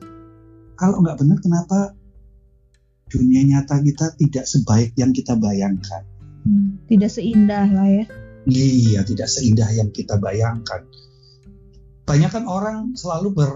kalau 0.77 0.97
nggak 1.01 1.17
benar 1.19 1.39
kenapa 1.41 1.79
dunia 3.09 3.43
nyata 3.45 3.81
kita 3.81 4.15
tidak 4.15 4.45
sebaik 4.45 4.93
yang 4.95 5.11
kita 5.11 5.35
bayangkan? 5.35 6.05
Hmm, 6.45 6.79
Tidak 6.87 7.11
seindah 7.11 7.67
lah 7.69 7.89
ya. 7.89 8.05
Iya, 8.45 9.05
tidak 9.05 9.29
seindah 9.29 9.69
yang 9.73 9.91
kita 9.91 10.17
bayangkan. 10.17 10.89
Banyak 12.05 12.31
kan 12.33 12.45
orang 12.49 12.97
selalu 12.97 13.29
ber 13.35 13.51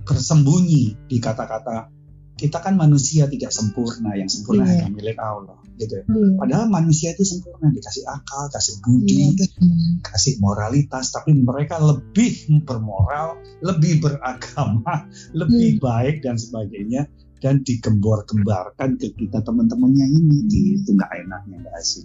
bersembunyi 0.00 0.96
di 1.06 1.16
kata-kata 1.18 1.90
kita 2.34 2.56
kan 2.56 2.72
manusia 2.72 3.28
tidak 3.28 3.52
sempurna, 3.52 4.16
yang 4.16 4.24
sempurna 4.24 4.64
Iya. 4.64 4.88
hanya 4.88 4.96
milik 4.96 5.18
Allah, 5.20 5.60
gitu. 5.76 6.00
ya. 6.00 6.04
Iya. 6.08 6.40
Padahal 6.40 6.66
manusia 6.72 7.12
itu 7.12 7.20
sempurna, 7.20 7.68
dikasih 7.68 8.00
akal, 8.08 8.48
kasih 8.48 8.80
Iya, 8.80 8.84
budi, 8.88 9.20
betul. 9.36 9.68
kasih 10.00 10.34
moralitas, 10.40 11.12
tapi 11.12 11.36
mereka 11.36 11.76
lebih 11.76 12.32
bermoral, 12.64 13.36
lebih 13.60 14.00
beragama, 14.00 15.04
lebih 15.36 15.76
Iya. 15.76 15.80
baik 15.84 16.16
dan 16.24 16.40
sebagainya, 16.40 17.12
dan 17.40 17.64
digembor-gembarkan 17.64 19.00
ke 19.00 19.12
kita 19.16 19.40
teman-temannya 19.40 20.06
ini, 20.06 20.38
itu 20.76 20.92
nggak 20.92 21.10
enaknya 21.24 21.56
nggak 21.64 21.76
asik. 21.80 22.04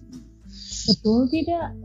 Betul 0.87 1.27
tidak? 1.27 1.75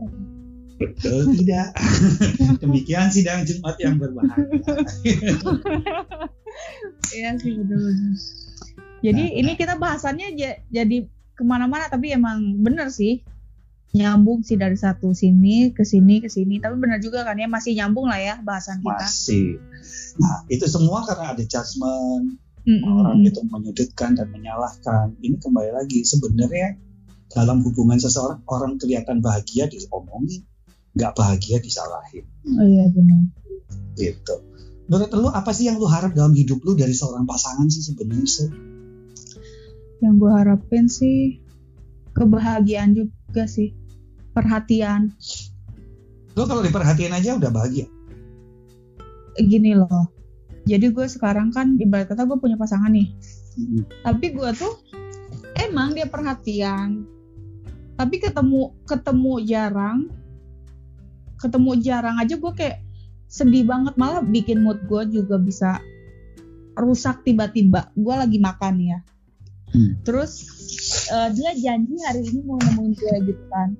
Betul 0.79 1.35
tidak? 1.37 1.75
Demikian 2.63 3.11
sidang 3.11 3.45
Jumat 3.45 3.75
yang 3.77 3.99
berbahagia. 3.99 4.65
Iya 7.11 7.35
sih 7.39 7.55
betul 7.59 7.79
betul. 7.79 8.11
Jadi 9.01 9.23
Nah, 9.23 9.39
ini 9.39 9.51
kita 9.55 9.75
bahasannya 9.75 10.35
ja- 10.35 10.59
jadi 10.67 11.07
ke 11.07 11.43
mana-mana 11.43 11.87
tapi 11.87 12.11
emang 12.13 12.59
bener 12.61 12.91
sih 12.91 13.23
nyambung 13.91 14.43
sih 14.43 14.55
dari 14.55 14.79
satu 14.79 15.11
sini 15.11 15.75
ke 15.75 15.83
sini 15.83 16.23
ke 16.23 16.31
sini 16.31 16.63
tapi 16.63 16.79
bener 16.79 17.03
juga 17.03 17.27
kan 17.27 17.35
ya 17.35 17.47
masih 17.51 17.75
nyambung 17.75 18.07
lah 18.07 18.19
ya 18.19 18.35
bahasan 18.39 18.79
kita. 18.79 19.03
Masih. 19.03 19.59
Nah, 20.19 20.43
itu 20.47 20.63
semua 20.67 21.03
karena 21.03 21.35
ada 21.35 21.43
judgment, 21.43 22.39
Mm-mm. 22.61 22.85
orang 22.85 23.25
itu 23.25 23.41
menyudutkan 23.41 24.13
dan 24.13 24.29
menyalahkan. 24.29 25.17
Ini 25.17 25.41
kembali 25.41 25.71
lagi 25.73 26.05
sebenarnya 26.05 26.77
dalam 27.31 27.65
hubungan 27.65 27.97
seseorang 27.97 28.45
orang 28.45 28.77
kelihatan 28.77 29.23
bahagia 29.23 29.65
diomongin, 29.65 30.45
nggak 30.93 31.15
bahagia 31.17 31.57
disalahin. 31.57 32.27
Oh 32.45 32.65
iya 32.65 32.85
benar. 32.93 33.21
Gitu. 33.97 34.35
Menurut 34.91 35.11
lu 35.15 35.29
apa 35.31 35.55
sih 35.55 35.71
yang 35.71 35.79
lu 35.79 35.87
harap 35.87 36.11
dalam 36.11 36.35
hidup 36.35 36.59
lu 36.61 36.75
dari 36.75 36.91
seorang 36.91 37.23
pasangan 37.25 37.65
sih 37.71 37.81
sebenarnya? 37.81 38.27
sih? 38.27 38.49
Yang 40.03 40.13
gue 40.17 40.31
harapin 40.33 40.85
sih 40.91 41.39
kebahagiaan 42.11 42.91
juga 42.97 43.47
sih 43.47 43.71
perhatian 44.35 45.15
Lu 46.35 46.47
kalau 46.47 46.63
diperhatiin 46.63 47.11
aja 47.11 47.35
udah 47.35 47.51
bahagia. 47.51 47.87
gini 49.35 49.75
loh. 49.75 50.07
Jadi 50.69 50.93
gue 50.93 51.05
sekarang 51.09 51.49
kan 51.49 51.77
ibarat 51.81 52.09
kata 52.09 52.29
gue 52.29 52.37
punya 52.37 52.55
pasangan 52.55 52.93
nih. 52.93 53.09
Mm. 53.51 53.83
tapi 54.07 54.31
gue 54.31 54.49
tuh 54.55 54.79
emang 55.59 55.91
dia 55.91 56.07
perhatian 56.07 57.03
tapi 57.99 58.23
ketemu 58.23 58.71
ketemu 58.87 59.33
jarang 59.43 60.07
ketemu 61.35 61.71
jarang 61.83 62.15
aja 62.15 62.39
gue 62.39 62.53
kayak 62.55 62.79
sedih 63.27 63.67
banget 63.67 63.99
malah 63.99 64.23
bikin 64.23 64.63
mood 64.63 64.79
gue 64.87 65.03
juga 65.19 65.35
bisa 65.35 65.83
rusak 66.79 67.27
tiba-tiba 67.27 67.91
gue 67.91 68.15
lagi 68.15 68.39
makan 68.39 68.75
ya 68.79 68.99
Hmm. 69.71 70.03
terus 70.03 70.51
eh, 71.15 71.31
dia 71.31 71.55
janji 71.55 71.95
hari 72.03 72.27
ini 72.27 72.43
mau 72.43 72.59
nemuin 72.59 72.91
gue 72.91 73.15
gitu 73.23 73.43
kan 73.47 73.71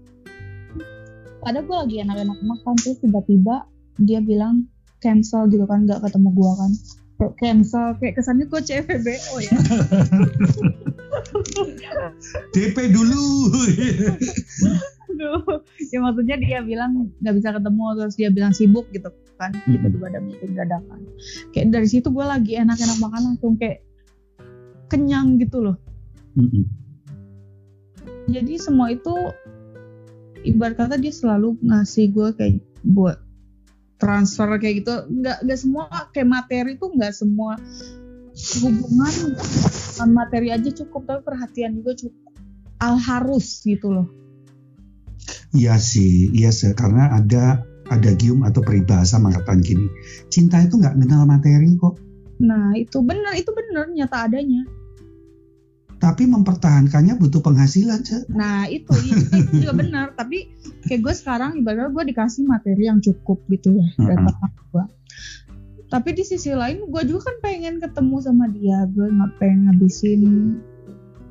padahal 1.43 1.67
gue 1.67 1.77
lagi 1.83 1.95
enak-enak 1.99 2.39
makan 2.47 2.75
terus 2.79 3.03
tiba-tiba 3.03 3.67
dia 3.99 4.23
bilang 4.23 4.70
cancel 5.01 5.49
gitu 5.49 5.65
kan 5.65 5.89
nggak 5.89 5.99
ketemu 6.05 6.29
gue 6.31 6.51
kan. 6.55 6.71
Kayak 7.17 7.33
cancel? 7.41 7.85
Kayak 7.97 8.13
kesannya 8.21 8.45
gue 8.47 8.61
CFBO 8.61 9.35
ya. 9.41 9.51
DP 12.55 12.77
dulu. 12.93 13.25
Aduh. 15.11 15.61
ya 15.91 15.99
maksudnya 15.99 16.37
dia 16.39 16.63
bilang 16.63 17.11
nggak 17.19 17.35
bisa 17.35 17.49
ketemu 17.53 17.83
terus 17.99 18.15
dia 18.15 18.29
bilang 18.29 18.53
sibuk 18.53 18.87
gitu 18.93 19.09
kan. 19.35 19.51
Tiba-tiba 19.65 20.05
ada 20.13 20.21
meeting 20.21 20.53
dadakan. 20.53 21.01
Kayak 21.51 21.67
dari 21.73 21.87
situ 21.89 22.07
gue 22.13 22.25
lagi 22.25 22.57
enak-enak 22.57 22.97
makan 23.01 23.21
langsung 23.33 23.57
kayak 23.57 23.81
kenyang 24.87 25.41
gitu 25.41 25.63
loh. 25.63 25.77
Mm-mm. 26.31 26.63
jadi 28.31 28.55
semua 28.55 28.95
itu 28.95 29.11
ibarat 30.47 30.79
kata 30.79 30.95
dia 30.95 31.11
selalu 31.11 31.59
ngasih 31.59 32.07
gue 32.15 32.27
kayak 32.39 32.55
buat 32.87 33.19
transfer 34.01 34.49
kayak 34.57 34.81
gitu 34.81 34.93
nggak 35.21 35.45
nggak 35.45 35.59
semua 35.61 35.85
kayak 36.09 36.27
materi 36.27 36.73
tuh 36.81 36.89
nggak 36.97 37.13
semua 37.13 37.53
hubungan 38.65 39.13
materi 40.09 40.49
aja 40.49 40.73
cukup 40.73 41.05
tapi 41.05 41.21
perhatian 41.21 41.77
juga 41.77 41.93
cukup 41.93 42.33
al 42.81 42.97
harus 42.97 43.61
gitu 43.61 43.93
loh. 43.93 44.07
Iya 45.53 45.77
sih, 45.77 46.33
iya 46.33 46.49
sih. 46.49 46.73
Karena 46.73 47.13
ada 47.21 47.61
ada 47.91 48.09
gium 48.17 48.41
atau 48.47 48.63
peribahasa 48.63 49.19
mengatakan 49.19 49.61
gini, 49.61 49.85
cinta 50.31 50.63
itu 50.63 50.79
nggak 50.79 50.95
kenal 50.95 51.27
materi 51.27 51.75
kok, 51.75 51.99
nah 52.39 52.71
itu 52.73 53.03
benar 53.03 53.35
itu 53.35 53.51
benar 53.51 53.91
nyata 53.91 54.31
adanya 54.31 54.63
tapi 56.01 56.25
mempertahankannya 56.25 57.13
butuh 57.21 57.45
penghasilan. 57.45 58.01
Ce. 58.01 58.25
Nah 58.33 58.65
itu, 58.65 58.89
itu 59.05 59.61
juga 59.61 59.77
benar. 59.85 60.17
Tapi 60.17 60.49
kayak 60.89 61.01
gue 61.05 61.13
sekarang 61.13 61.61
ibaratnya 61.61 61.93
gue 61.93 62.03
dikasih 62.09 62.49
materi 62.49 62.89
yang 62.89 62.97
cukup 63.05 63.37
gitu 63.53 63.77
ya 63.77 63.87
dari 64.01 64.17
Mm-mm. 64.17 64.25
pasangan 64.25 64.65
gue. 64.73 64.85
Tapi 65.93 66.09
di 66.17 66.23
sisi 66.25 66.51
lain 66.57 66.89
gue 66.89 67.01
juga 67.05 67.29
kan 67.29 67.35
pengen 67.45 67.77
ketemu 67.77 68.17
sama 68.17 68.49
dia. 68.49 68.89
Gue 68.89 69.13
nggak 69.13 69.31
pengen 69.37 69.69
ngabisin 69.69 70.21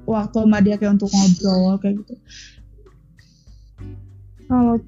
waktu 0.06 0.38
sama 0.46 0.58
dia 0.62 0.78
kayak 0.78 1.02
untuk 1.02 1.10
ngobrol 1.10 1.74
kayak 1.82 1.94
gitu. 2.06 2.14
Kalau 4.46 4.78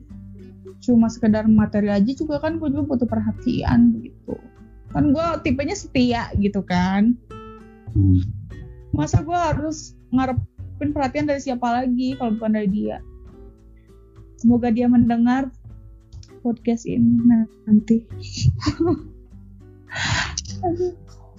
cuma 0.83 1.07
sekedar 1.11 1.47
materi 1.51 1.91
aja 1.91 2.13
juga 2.15 2.39
kan 2.39 2.63
gue 2.63 2.71
juga 2.71 2.87
butuh 2.87 3.09
perhatian 3.11 3.99
gitu. 3.99 4.39
Kan 4.95 5.11
gue 5.11 5.27
tipenya 5.43 5.75
setia 5.75 6.31
gitu 6.39 6.63
kan 6.63 7.19
Hmm. 7.93 8.25
Masa 8.93 9.25
gue 9.25 9.35
harus 9.37 9.97
ngarepin 10.13 10.93
perhatian 10.93 11.27
dari 11.29 11.41
siapa 11.41 11.69
lagi 11.83 12.17
kalau 12.21 12.37
bukan 12.37 12.53
dari 12.57 12.69
dia 12.69 13.01
semoga 14.43 14.75
dia 14.75 14.91
mendengar 14.91 15.55
podcast 16.43 16.91
ini 16.91 17.23
nanti. 17.71 18.03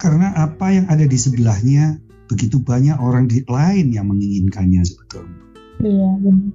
Karena 0.00 0.32
apa 0.36 0.72
yang 0.72 0.88
ada 0.88 1.04
di 1.04 1.16
sebelahnya 1.20 2.00
begitu 2.32 2.56
banyak 2.56 2.96
orang 2.96 3.28
di 3.28 3.44
lain 3.44 3.92
yang 3.92 4.08
menginginkannya 4.08 4.80
sebetulnya. 4.80 5.36
iya 5.84 6.10
benar 6.24 6.52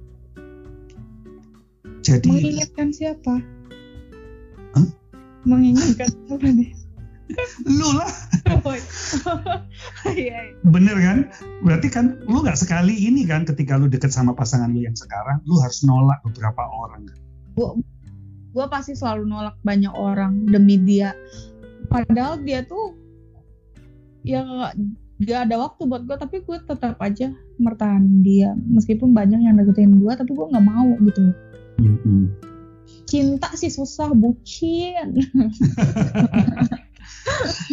Jadi 2.02 2.30
mengingatkan 2.34 2.90
siapa 2.90 3.36
Hah? 4.74 4.88
mengingatkan 5.46 6.10
siapa 6.10 6.48
nih 6.50 6.74
lu 7.70 7.90
lah 7.94 8.10
bener 10.74 10.98
kan? 11.00 11.18
Berarti 11.64 11.88
kan 11.92 12.20
lu 12.28 12.44
nggak 12.44 12.60
sekali 12.60 12.96
ini 12.96 13.28
kan 13.28 13.44
ketika 13.44 13.76
lu 13.76 13.92
deket 13.92 14.12
sama 14.14 14.32
pasangan 14.36 14.72
lu 14.72 14.84
yang 14.84 14.96
sekarang, 14.96 15.44
lu 15.44 15.60
harus 15.60 15.84
nolak 15.84 16.20
beberapa 16.24 16.64
orang. 16.64 17.08
gue 18.50 18.66
pasti 18.66 18.98
selalu 18.98 19.30
nolak 19.30 19.56
banyak 19.62 19.94
orang 19.94 20.50
demi 20.50 20.82
dia 20.82 21.14
padahal 21.90 22.42
dia 22.42 22.66
tuh 22.66 22.98
ya 24.26 24.74
nggak 25.20 25.40
ada 25.50 25.56
waktu 25.60 25.82
buat 25.86 26.04
gue 26.10 26.18
tapi 26.18 26.42
gue 26.42 26.58
tetap 26.66 26.98
aja 26.98 27.30
mertahan 27.62 28.24
dia 28.26 28.56
meskipun 28.70 29.14
banyak 29.14 29.42
yang 29.42 29.58
deketin 29.60 30.02
gue 30.02 30.14
tapi 30.16 30.32
gue 30.34 30.46
nggak 30.50 30.66
mau 30.66 30.90
gitu 31.06 31.34
Mm-mm. 31.80 32.34
cinta 33.06 33.54
sih 33.54 33.70
susah 33.70 34.12
bucin 34.18 35.14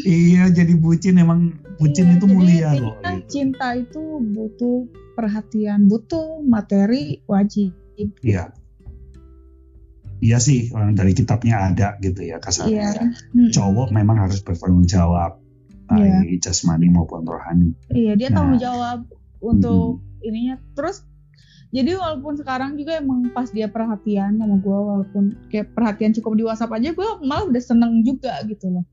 Iya, 0.07 0.55
jadi 0.55 0.73
bucin 0.75 1.19
emang 1.19 1.41
bucin 1.77 2.07
Iya, 2.07 2.15
itu 2.15 2.25
jadi 2.25 2.33
mulia 2.33 2.69
intinya 2.71 2.81
loh. 2.81 2.95
gitu. 2.97 3.27
cinta 3.29 3.69
itu 3.75 4.03
butuh 4.23 4.79
perhatian 5.13 5.81
butuh 5.87 6.41
materi 6.43 7.21
wajib 7.27 7.75
Iya. 8.23 8.55
Iya 10.17 10.39
sih, 10.39 10.73
orang 10.73 10.95
dari 10.95 11.13
kitabnya 11.13 11.61
ada 11.67 11.99
gitu 11.99 12.25
ya 12.25 12.39
kasarnya. 12.39 12.73
iya 12.73 12.89
ya. 12.89 13.05
Mm, 13.35 13.53
Cowok 13.53 13.89
memang 13.91 14.17
harus 14.19 14.41
bertanggung 14.41 14.87
jawab, 14.87 15.37
Iya. 15.87 16.25
baik 16.25 16.41
jasmani 16.41 16.89
maupun 16.89 17.23
rohani. 17.23 17.77
iya 17.91 18.15
dia 18.15 18.31
Nah. 18.31 18.41
tanggung 18.41 18.57
jawab 18.59 19.05
untuk 19.39 20.01
ininya 20.21 20.57
terus 20.73 21.05
jadi 21.69 21.95
walaupun 21.95 22.35
sekarang 22.35 22.75
juga 22.75 22.97
emang 22.97 23.29
pas 23.31 23.47
dia 23.47 23.69
perhatian 23.69 24.35
sama 24.35 24.57
gue 24.57 24.73
walaupun 24.73 25.25
kayak 25.47 25.71
perhatian 25.71 26.11
cukup 26.13 26.33
di 26.35 26.43
WhatsApp 26.43 26.73
aja 26.73 26.91
gue 26.91 27.09
malah 27.21 27.45
udah 27.45 27.61
seneng 27.61 28.01
juga 28.01 28.41
gitu 28.45 28.71
loh 28.71 28.85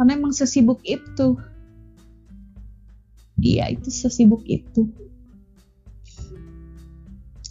karena 0.00 0.16
emang 0.16 0.32
sesibuk 0.32 0.80
itu 0.88 1.36
dia 3.36 3.68
itu 3.68 3.92
sesibuk 3.92 4.40
itu 4.48 4.88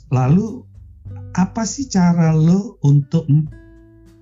Lalu 0.10 0.66
apa 1.38 1.62
sih 1.70 1.86
cara 1.86 2.34
lo 2.34 2.82
untuk 2.82 3.30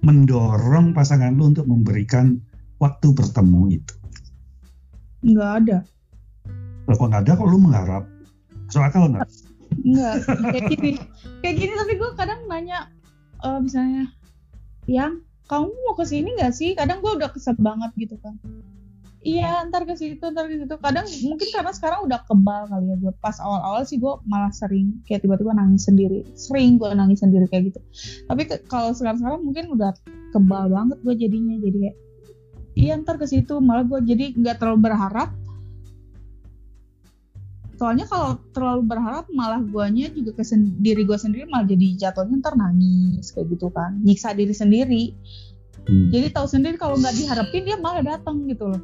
mendorong 0.04 0.92
pasangan 0.92 1.32
lo 1.40 1.48
untuk 1.48 1.63
memberikan 1.63 2.44
waktu 2.84 3.16
bertemu 3.16 3.80
itu? 3.80 3.96
nggak 5.24 5.52
ada 5.63 5.78
Kalau 6.84 7.08
nggak 7.08 7.24
ada, 7.24 7.32
kok 7.36 7.48
lo 7.48 7.58
mengharap? 7.60 8.04
Masuk 8.68 8.84
akal 8.84 9.08
nggak? 9.12 9.28
nggak 9.88 10.16
kayak 10.28 10.63
gini 10.76 10.92
kayak 11.40 11.56
gini 11.56 11.74
tapi 11.76 11.94
gue 11.96 12.10
kadang 12.20 12.44
nanya 12.52 12.92
eh, 13.44 13.60
misalnya 13.63 14.12
yang 14.88 15.24
kamu 15.47 15.71
mau 15.71 15.95
ke 15.95 16.05
sini 16.05 16.36
nggak 16.36 16.53
sih? 16.53 16.75
Kadang 16.75 16.99
gue 16.99 17.12
udah 17.15 17.31
kesel 17.31 17.55
banget 17.60 17.91
gitu 17.95 18.19
kan. 18.19 18.36
Iya 19.25 19.65
ntar 19.67 19.83
ke 19.83 19.95
situ 19.97 20.21
ntar 20.21 20.47
ke 20.47 20.62
situ. 20.62 20.75
Kadang 20.77 21.07
mungkin 21.27 21.47
karena 21.51 21.71
sekarang 21.73 22.05
udah 22.07 22.19
kebal 22.27 22.67
kali 22.67 22.86
ya. 22.91 22.95
Gue 22.99 23.13
pas 23.23 23.36
awal-awal 23.39 23.83
sih 23.88 23.97
gue 23.97 24.13
malah 24.27 24.51
sering 24.51 25.01
kayak 25.07 25.23
tiba-tiba 25.23 25.55
nangis 25.55 25.88
sendiri. 25.88 26.23
Sering 26.36 26.75
gue 26.77 26.91
nangis 26.93 27.23
sendiri 27.23 27.47
kayak 27.47 27.73
gitu. 27.73 27.79
Tapi 28.27 28.41
kalau 28.67 28.91
sekarang-sekarang 28.91 29.41
mungkin 29.43 29.71
udah 29.73 29.91
kebal 30.36 30.67
banget 30.67 30.97
gue 31.01 31.15
jadinya. 31.15 31.55
Jadi 31.63 31.77
kayak 31.79 31.97
iya 32.77 32.93
ntar 32.99 33.15
ke 33.17 33.25
situ. 33.25 33.57
Malah 33.63 33.88
gue 33.88 33.99
jadi 34.03 34.36
nggak 34.36 34.62
terlalu 34.62 34.91
berharap 34.91 35.31
soalnya 37.78 38.10
kalau 38.10 38.42
terlalu 38.58 38.90
berharap 38.90 39.30
malah 39.30 39.62
guanya 39.62 40.10
juga 40.10 40.34
ke 40.34 40.44
diri 40.82 41.06
gue 41.06 41.18
sendiri 41.18 41.46
malah 41.46 41.70
jadi 41.70 42.10
jatuhnya 42.10 42.42
ntar 42.42 42.58
nangis 42.58 43.30
kayak 43.30 43.54
gitu 43.54 43.70
kan 43.70 44.02
nyiksa 44.02 44.34
diri 44.34 44.54
sendiri 44.54 45.04
hmm. 45.86 46.10
jadi 46.10 46.34
tahu 46.34 46.50
sendiri 46.50 46.82
kalau 46.82 46.98
nggak 46.98 47.13
diharapin 47.13 47.70
dia 47.70 47.78
malah 47.78 48.02
datang 48.02 48.50
gitu 48.50 48.74
loh 48.74 48.82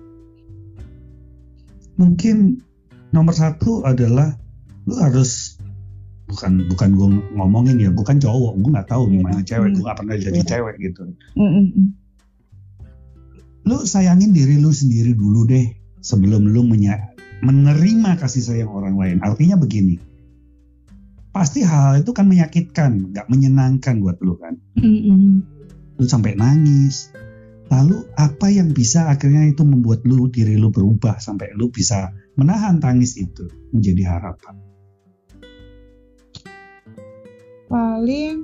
mungkin 1.97 2.61
nomor 3.09 3.33
satu 3.33 3.81
adalah 3.81 4.37
lu 4.85 4.93
harus 5.01 5.57
bukan 6.29 6.65
bukan 6.69 6.89
gue 6.93 7.07
ngomongin 7.33 7.77
ya 7.81 7.89
bukan 7.89 8.21
cowok 8.21 8.61
gue 8.61 8.71
nggak 8.77 8.89
tahu 8.89 9.09
gimana 9.09 9.41
yeah. 9.41 9.47
cewek 9.49 9.69
gue 9.73 9.83
nggak 9.85 9.97
pernah 9.97 10.15
jadi 10.17 10.39
yeah. 10.41 10.49
cewek 10.49 10.75
gitu 10.81 11.01
mm 11.33 11.49
-mm. 11.49 11.87
lu 13.69 13.77
sayangin 13.85 14.33
diri 14.33 14.61
lu 14.61 14.69
sendiri 14.69 15.17
dulu 15.17 15.49
deh 15.49 15.65
sebelum 16.01 16.49
lu 16.49 16.61
menya 16.61 17.12
menerima 17.43 18.15
kasih 18.23 18.41
sayang 18.41 18.71
orang 18.71 18.95
lain. 18.95 19.17
Artinya 19.19 19.59
begini, 19.59 19.99
pasti 21.35 21.59
hal 21.67 21.99
itu 21.99 22.15
kan 22.15 22.31
menyakitkan, 22.31 23.11
nggak 23.11 23.27
menyenangkan 23.27 23.99
buat 23.99 24.17
lu 24.23 24.39
kan. 24.39 24.55
Mm-hmm. 24.79 25.43
Lu 25.99 26.05
sampai 26.07 26.39
nangis. 26.39 27.11
Lalu 27.67 28.05
apa 28.15 28.53
yang 28.53 28.69
bisa 28.69 29.09
akhirnya 29.09 29.49
itu 29.49 29.65
membuat 29.65 30.05
lu 30.05 30.29
diri 30.29 30.55
lu 30.55 30.69
berubah 30.69 31.17
sampai 31.17 31.51
lu 31.57 31.73
bisa 31.73 32.13
menahan 32.37 32.77
tangis 32.77 33.17
itu 33.17 33.49
menjadi 33.73 34.13
harapan? 34.13 34.55
Paling 37.65 38.37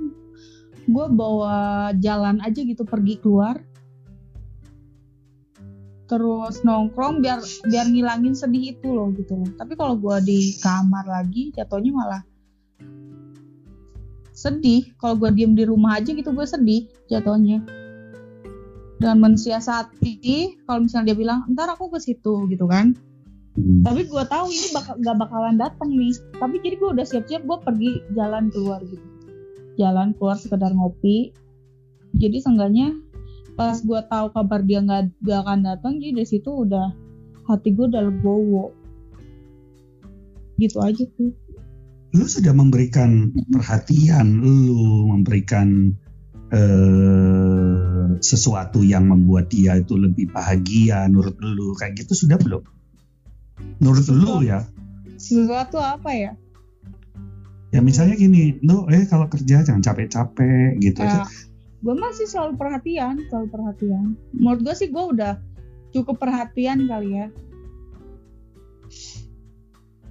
gue 0.89 1.05
bawa 1.13 1.93
jalan 2.01 2.41
aja 2.41 2.65
gitu 2.65 2.81
pergi 2.81 3.21
keluar 3.21 3.61
terus 6.09 6.65
nongkrong 6.65 7.21
biar 7.21 7.37
biar 7.69 7.85
ngilangin 7.85 8.33
sedih 8.33 8.73
itu 8.73 8.89
loh 8.89 9.13
gitu 9.13 9.37
loh. 9.37 9.49
Tapi 9.53 9.77
kalau 9.77 9.93
gue 9.93 10.17
di 10.25 10.57
kamar 10.57 11.05
lagi 11.05 11.53
jatuhnya 11.53 11.93
malah 11.93 12.23
sedih. 14.33 14.89
Kalau 14.97 15.21
gue 15.21 15.29
diem 15.37 15.53
di 15.53 15.69
rumah 15.69 16.01
aja 16.01 16.09
gitu 16.09 16.33
gue 16.33 16.47
sedih 16.49 16.89
jatuhnya. 17.13 17.61
Dan 18.99 19.21
mensiasati 19.21 20.65
kalau 20.65 20.83
misalnya 20.83 21.13
dia 21.13 21.17
bilang 21.21 21.39
ntar 21.53 21.69
aku 21.69 21.93
ke 21.93 22.01
situ 22.01 22.49
gitu 22.49 22.65
kan. 22.65 22.97
Hmm. 23.59 23.81
tapi 23.81 24.05
gue 24.07 24.23
tahu 24.29 24.45
ini 24.53 24.71
bakal 24.71 24.95
gak 25.03 25.17
bakalan 25.19 25.55
datang 25.61 25.93
nih. 25.93 26.15
Tapi 26.41 26.55
jadi 26.63 26.75
gue 26.79 26.89
udah 26.95 27.05
siap-siap 27.05 27.43
gue 27.45 27.57
pergi 27.61 27.91
jalan 28.17 28.49
keluar 28.49 28.81
gitu. 28.81 29.05
Jalan 29.77 30.17
keluar 30.17 30.37
sekedar 30.41 30.73
ngopi. 30.73 31.35
Jadi 32.17 32.41
seenggaknya 32.41 32.97
pas 33.59 33.75
gue 33.75 34.01
tahu 34.07 34.27
kabar 34.31 34.63
dia 34.63 34.79
nggak 34.79 35.19
gak 35.19 35.39
akan 35.43 35.59
datang 35.67 35.99
jadi 35.99 36.23
dari 36.23 36.27
situ 36.31 36.47
udah 36.63 36.95
hati 37.51 37.75
gue 37.75 37.91
udah 37.91 38.07
legowo. 38.07 38.71
Gitu 40.55 40.79
aja 40.79 41.03
tuh 41.19 41.35
lu 42.09 42.25
sudah 42.25 42.53
memberikan 42.57 43.29
perhatian 43.53 44.41
lu 44.41 45.05
memberikan 45.13 45.93
uh, 46.49 48.17
sesuatu 48.17 48.81
yang 48.81 49.05
membuat 49.13 49.53
dia 49.53 49.77
itu 49.77 49.93
lebih 49.93 50.33
bahagia 50.33 51.05
menurut 51.05 51.37
lu 51.37 51.77
kayak 51.77 52.01
gitu 52.01 52.25
sudah 52.25 52.41
belum? 52.41 52.65
Menurut 53.77 54.09
lu 54.09 54.41
ya? 54.41 54.65
Sesuatu 55.21 55.77
apa 55.77 56.09
ya? 56.17 56.33
Ya 57.69 57.85
misalnya 57.85 58.17
gini 58.17 58.57
lu 58.65 58.89
eh 58.89 59.05
kalau 59.05 59.29
kerja 59.29 59.61
jangan 59.61 59.85
capek-capek 59.85 60.81
gitu 60.81 61.05
ya, 61.05 61.21
gue 61.79 61.95
masih 61.95 62.27
selalu 62.27 62.59
perhatian 62.59 63.15
selalu 63.31 63.47
perhatian. 63.51 64.05
Menurut 64.35 64.59
gue 64.67 64.75
sih 64.75 64.89
gue 64.91 65.05
udah 65.15 65.39
cukup 65.95 66.19
perhatian 66.19 66.85
kali 66.85 67.15
ya. 67.15 67.27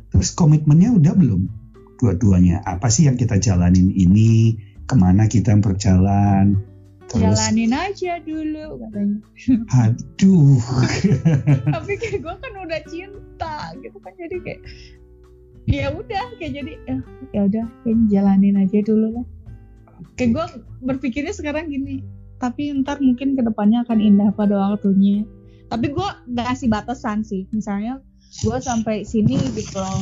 Terus 0.08 0.30
komitmennya 0.32 0.96
udah 0.96 1.12
belum? 1.12 1.42
Dua-duanya. 2.00 2.64
Apa 2.64 2.88
sih 2.88 3.06
yang 3.10 3.20
kita 3.20 3.36
jalanin 3.36 3.92
ini? 3.92 4.56
Ke 4.88 4.96
mana 4.96 5.28
kita 5.28 5.52
berjalan? 5.60 6.56
Terus 7.12 7.36
jalanin 7.36 7.72
aja 7.76 8.20
dulu 8.24 8.80
katanya. 8.80 9.18
Aduh. 9.84 10.60
Tapi 11.76 11.92
kayak 12.00 12.18
gue 12.24 12.34
kan 12.40 12.52
udah 12.64 12.80
cinta 12.88 13.56
gitu 13.84 13.96
kan. 14.00 14.12
Jadi 14.16 14.36
kayak 14.40 14.60
ya 15.68 15.92
udah 15.92 16.24
kayak 16.40 16.52
jadi 16.56 16.72
eh, 16.88 17.00
ya 17.36 17.40
udah 17.44 17.64
kayak 17.84 17.98
jalanin 18.08 18.56
aja 18.56 18.80
dulu 18.80 19.20
lah 19.20 19.26
kayak 20.18 20.30
gue 20.34 20.46
berpikirnya 20.82 21.34
sekarang 21.34 21.70
gini 21.70 22.02
tapi 22.38 22.70
ntar 22.82 23.02
mungkin 23.02 23.34
ke 23.34 23.42
depannya 23.42 23.82
akan 23.82 23.98
indah 23.98 24.30
pada 24.30 24.54
waktunya. 24.54 25.26
Tapi 25.68 25.90
gue 25.92 26.08
gak 26.38 26.46
kasih 26.54 26.70
batasan 26.70 27.26
sih. 27.26 27.50
Misalnya 27.50 28.00
gue 28.46 28.56
sampai 28.62 29.02
sini 29.02 29.36
gitu 29.58 29.82
loh. 29.82 30.00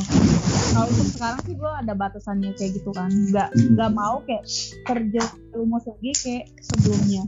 Kalau 0.71 0.85
untuk 0.85 1.07
sekarang 1.17 1.41
sih 1.43 1.55
gue 1.57 1.71
ada 1.73 1.93
batasannya 1.97 2.53
kayak 2.55 2.77
gitu 2.77 2.93
kan. 2.93 3.09
Nggak 3.09 3.49
nggak 3.73 3.91
mau 3.91 4.21
kayak 4.23 4.45
kerja 4.85 5.23
rumah 5.51 5.81
lagi 5.81 6.11
kayak 6.13 6.45
sebelumnya. 6.61 7.23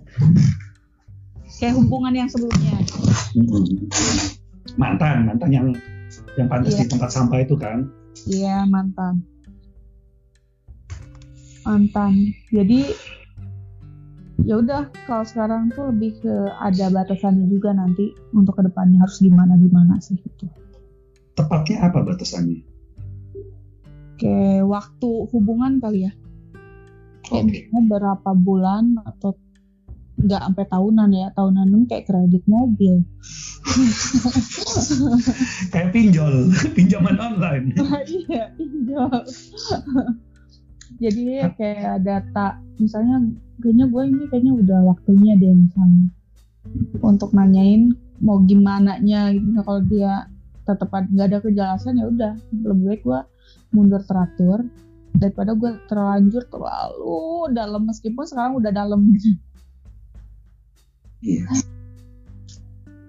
Kayak 1.57 1.75
hubungan 1.81 2.13
yang 2.13 2.29
sebelumnya. 2.29 2.77
Mantan 4.77 5.25
mantan 5.25 5.49
yang 5.49 5.67
yang 6.37 6.47
pantas 6.47 6.77
yeah. 6.77 6.85
di 6.85 6.93
tempat 6.93 7.09
sampah 7.09 7.41
itu 7.41 7.57
kan? 7.57 7.89
Iya 8.29 8.45
yeah, 8.45 8.69
mantan 8.69 9.25
mantan. 11.69 12.33
Jadi 12.49 12.89
ya 14.41 14.57
udah 14.57 14.89
kalau 15.05 15.21
sekarang 15.21 15.69
tuh 15.77 15.93
lebih 15.93 16.17
ke 16.25 16.33
ada 16.57 16.89
batasannya 16.89 17.45
juga 17.45 17.77
nanti 17.77 18.09
untuk 18.33 18.57
ke 18.57 18.65
depannya 18.65 18.97
harus 19.05 19.21
gimana 19.21 19.53
gimana 19.59 20.01
sih 20.01 20.17
itu 20.17 20.49
tepatnya 21.39 21.87
apa 21.87 22.03
batasannya? 22.03 22.59
Kayak 24.19 24.67
waktu 24.67 25.11
hubungan 25.31 25.79
kali 25.79 26.11
ya. 26.11 26.13
Kayak 27.23 27.71
okay. 27.71 27.87
berapa 27.87 28.31
bulan 28.35 28.99
atau 29.07 29.39
nggak 30.19 30.51
sampai 30.51 30.65
tahunan 30.67 31.09
ya 31.15 31.27
tahunan 31.31 31.67
pun 31.71 31.83
kayak 31.87 32.11
kredit 32.11 32.43
mobil. 32.43 33.07
Kayak 35.71 35.95
pinjol 35.95 36.51
pinjaman 36.75 37.15
online. 37.15 37.71
Iya 38.27 38.51
pinjol 38.59 39.23
jadi 40.97 41.53
kayak 41.53 42.01
ada 42.01 42.15
tak 42.33 42.53
misalnya 42.81 43.21
kayaknya 43.61 43.85
gue 43.85 44.03
ini 44.09 44.23
kayaknya 44.33 44.53
udah 44.57 44.79
waktunya 44.89 45.37
deh 45.37 45.53
misalnya 45.53 46.09
untuk 47.05 47.31
nanyain 47.35 47.93
mau 48.19 48.43
gimana 48.43 48.99
nya 48.99 49.31
gitu. 49.31 49.47
Nah, 49.55 49.63
kalau 49.63 49.81
dia 49.87 50.27
tetap 50.67 50.91
nggak 50.91 51.27
ada 51.31 51.39
kejelasan 51.41 51.99
ya 51.99 52.05
udah. 52.07 52.33
Lebih 52.51 52.85
baik 52.85 53.01
gue 53.07 53.19
mundur 53.73 54.01
teratur 54.03 54.67
daripada 55.15 55.55
gue 55.55 55.71
terlanjur 55.87 56.43
terlalu 56.51 57.55
dalam. 57.55 57.87
Meskipun 57.87 58.25
sekarang 58.27 58.59
udah 58.59 58.71
dalam. 58.71 59.07
Iya. 61.19 61.47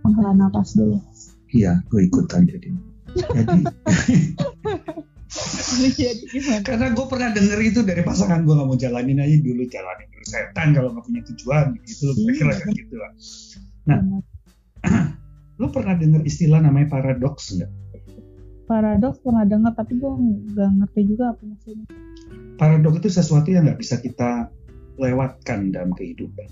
Menghela 0.06 0.32
nafas 0.34 0.74
dulu. 0.74 0.98
Iya 1.50 1.82
gue 1.90 2.06
ikutan 2.06 2.46
jadi 2.46 2.70
jadi 3.10 3.42
Karena 6.64 6.86
gue 6.92 7.06
pernah 7.06 7.30
denger 7.32 7.58
itu 7.62 7.80
dari 7.86 8.02
pasangan 8.04 8.44
gue 8.44 8.54
nggak 8.54 8.68
mau 8.68 8.78
jalanin 8.78 9.22
aja 9.22 9.36
dulu 9.40 9.62
jalanin 9.68 10.08
dulu 10.10 10.24
setan 10.26 10.68
kalau 10.76 10.88
nggak 10.92 11.04
punya 11.06 11.22
tujuan 11.32 11.66
gitu 11.86 12.06
kira-kira 12.36 12.52
kan 12.60 12.70
gitu 12.76 12.94
lah. 12.98 13.12
Nah, 13.88 14.00
lu 15.60 15.66
pernah 15.72 15.94
denger 15.96 16.22
istilah 16.26 16.60
namanya 16.60 16.92
paradoks 16.92 17.56
nggak? 17.56 17.70
Paradoks 18.70 19.18
pernah 19.24 19.44
denger 19.48 19.72
tapi 19.74 19.92
gue 19.98 20.12
nggak 20.54 20.70
ngerti 20.84 21.00
juga 21.08 21.24
apa 21.34 21.42
maksudnya. 21.42 21.86
Paradoks 22.60 22.98
itu 23.00 23.08
sesuatu 23.10 23.48
yang 23.48 23.66
nggak 23.66 23.80
bisa 23.80 23.96
kita 23.98 24.52
lewatkan 25.00 25.72
dalam 25.72 25.96
kehidupan. 25.96 26.48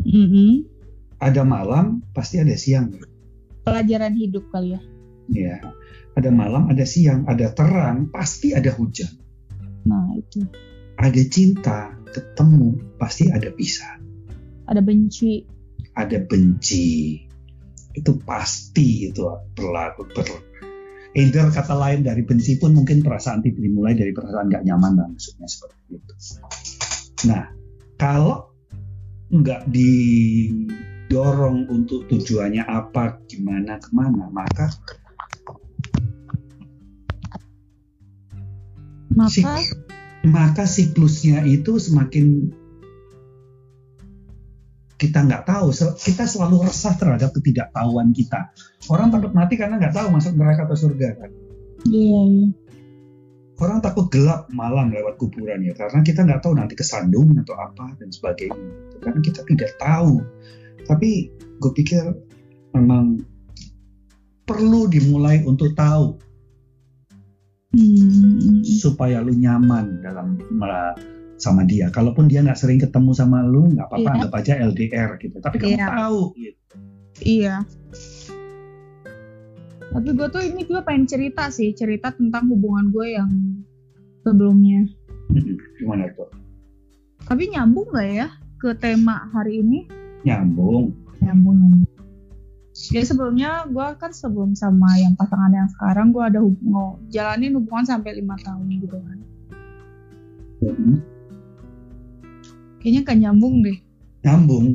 Mm 0.00 0.26
-hmm. 0.26 0.50
Ada 1.22 1.46
malam 1.46 2.02
pasti 2.16 2.40
ada 2.42 2.56
siang. 2.56 2.90
Pelajaran 3.64 4.12
hidup 4.16 4.44
kali 4.52 4.76
ya. 4.76 4.80
Iya 5.32 5.64
ada 6.14 6.30
malam, 6.30 6.70
ada 6.70 6.86
siang, 6.86 7.26
ada 7.26 7.50
terang, 7.50 8.06
pasti 8.10 8.54
ada 8.54 8.70
hujan. 8.70 9.10
Nah, 9.84 10.14
itu. 10.14 10.46
Ada 10.94 11.22
cinta, 11.26 11.90
ketemu, 12.14 12.78
pasti 13.02 13.26
ada 13.34 13.50
pisah. 13.50 13.98
Ada 14.70 14.78
benci. 14.78 15.42
Ada 15.98 16.22
benci. 16.22 17.18
Itu 17.94 18.18
pasti 18.22 19.10
itu 19.10 19.26
berlaku 19.54 20.06
ber 20.14 20.26
Either 21.14 21.46
kata 21.46 21.78
lain 21.78 22.02
dari 22.02 22.26
benci 22.26 22.58
pun 22.58 22.74
mungkin 22.74 22.98
perasaan 22.98 23.38
tidak 23.38 23.62
dimulai 23.62 23.94
dari 23.94 24.10
perasaan 24.10 24.50
gak 24.50 24.66
nyaman 24.66 24.98
lah 24.98 25.06
maksudnya 25.06 25.46
seperti 25.46 25.94
itu. 25.94 26.14
Nah, 27.30 27.54
kalau 27.94 28.50
nggak 29.30 29.62
didorong 29.70 31.70
untuk 31.70 32.10
tujuannya 32.10 32.66
apa, 32.66 33.22
gimana, 33.30 33.78
ke 33.78 33.94
mana, 33.94 34.26
maka 34.34 34.74
Maka 39.14 39.62
maka 40.24 40.64
siklusnya 40.64 41.44
itu 41.44 41.76
semakin 41.76 42.50
kita 44.94 45.20
nggak 45.26 45.44
tahu, 45.44 45.68
kita 46.00 46.24
selalu 46.24 46.64
resah 46.64 46.96
terhadap 46.96 47.34
ketidaktahuan 47.36 48.14
kita. 48.14 48.54
Orang 48.88 49.12
takut 49.12 49.36
mati 49.36 49.60
karena 49.60 49.76
nggak 49.76 49.92
tahu 49.92 50.08
masuk 50.08 50.32
neraka 50.38 50.64
atau 50.64 50.78
surga 50.78 51.08
kan. 51.18 51.30
iya, 51.90 52.20
iya. 52.24 52.48
Orang 53.60 53.78
takut 53.84 54.10
gelap 54.10 54.50
malam 54.50 54.90
lewat 54.90 55.14
kuburan 55.14 55.62
ya 55.62 55.78
karena 55.78 56.02
kita 56.02 56.26
nggak 56.26 56.42
tahu 56.42 56.58
nanti 56.58 56.74
kesandung 56.74 57.38
atau 57.38 57.54
apa 57.54 57.94
dan 58.00 58.10
sebagainya. 58.10 58.58
Itu 58.90 58.96
Karena 58.98 59.20
kita 59.22 59.40
tidak 59.46 59.70
tahu. 59.78 60.24
Tapi 60.90 61.10
gue 61.62 61.72
pikir 61.74 62.02
memang 62.74 63.22
perlu 64.42 64.90
dimulai 64.90 65.46
untuk 65.46 65.70
tahu 65.78 66.18
Hmm, 67.74 68.62
supaya 68.62 69.18
lu 69.18 69.34
nyaman 69.34 69.98
dalam 69.98 70.38
sama 71.36 71.66
dia. 71.66 71.90
Kalaupun 71.90 72.30
dia 72.30 72.40
nggak 72.40 72.56
sering 72.56 72.78
ketemu 72.78 73.10
sama 73.12 73.42
lu, 73.42 73.66
nggak 73.74 73.90
apa-apa, 73.90 74.06
Iya. 74.06 74.14
anggap 74.14 74.32
aja 74.38 74.52
LDR 74.62 75.10
gitu. 75.18 75.36
Tapi 75.42 75.56
kamu 75.58 75.74
Iya. 75.74 75.86
tahu 75.90 76.20
gitu. 76.38 76.74
Iya. 77.20 77.54
Tapi 79.94 80.08
gue 80.10 80.26
tuh 80.26 80.42
ini 80.42 80.62
gue 80.66 80.80
pengen 80.82 81.06
cerita 81.06 81.50
sih, 81.50 81.70
cerita 81.70 82.10
tentang 82.10 82.50
hubungan 82.50 82.90
gue 82.90 83.14
yang 83.14 83.30
sebelumnya. 84.26 84.86
Mm-mm. 85.30 85.54
Gimana 85.78 86.10
tuh? 86.14 86.30
Tapi 87.24 87.50
nyambung 87.50 87.90
gak 87.94 88.10
ya 88.10 88.28
ke 88.58 88.74
tema 88.74 89.30
hari 89.30 89.62
ini? 89.62 89.86
Nyambung. 90.26 90.90
Nyambung, 91.22 91.56
nyambung. 91.62 91.93
Jadi 92.74 93.06
sebelumnya 93.06 93.70
gue 93.70 93.86
kan 94.02 94.10
sebelum 94.10 94.58
sama 94.58 94.98
yang 94.98 95.14
pasangan 95.14 95.54
yang 95.54 95.70
sekarang 95.78 96.10
gue 96.10 96.24
ada 96.26 96.42
hubungan, 96.42 96.98
jalanin 97.06 97.54
hubungan 97.54 97.86
sampai 97.86 98.18
lima 98.18 98.34
tahun 98.42 98.66
gitu 98.66 98.98
kan. 98.98 99.18
Mm-mm. 100.58 100.98
Kayaknya 102.82 103.00
gak 103.06 103.18
nyambung 103.22 103.54
deh. 103.62 103.78
Nyambung. 104.26 104.74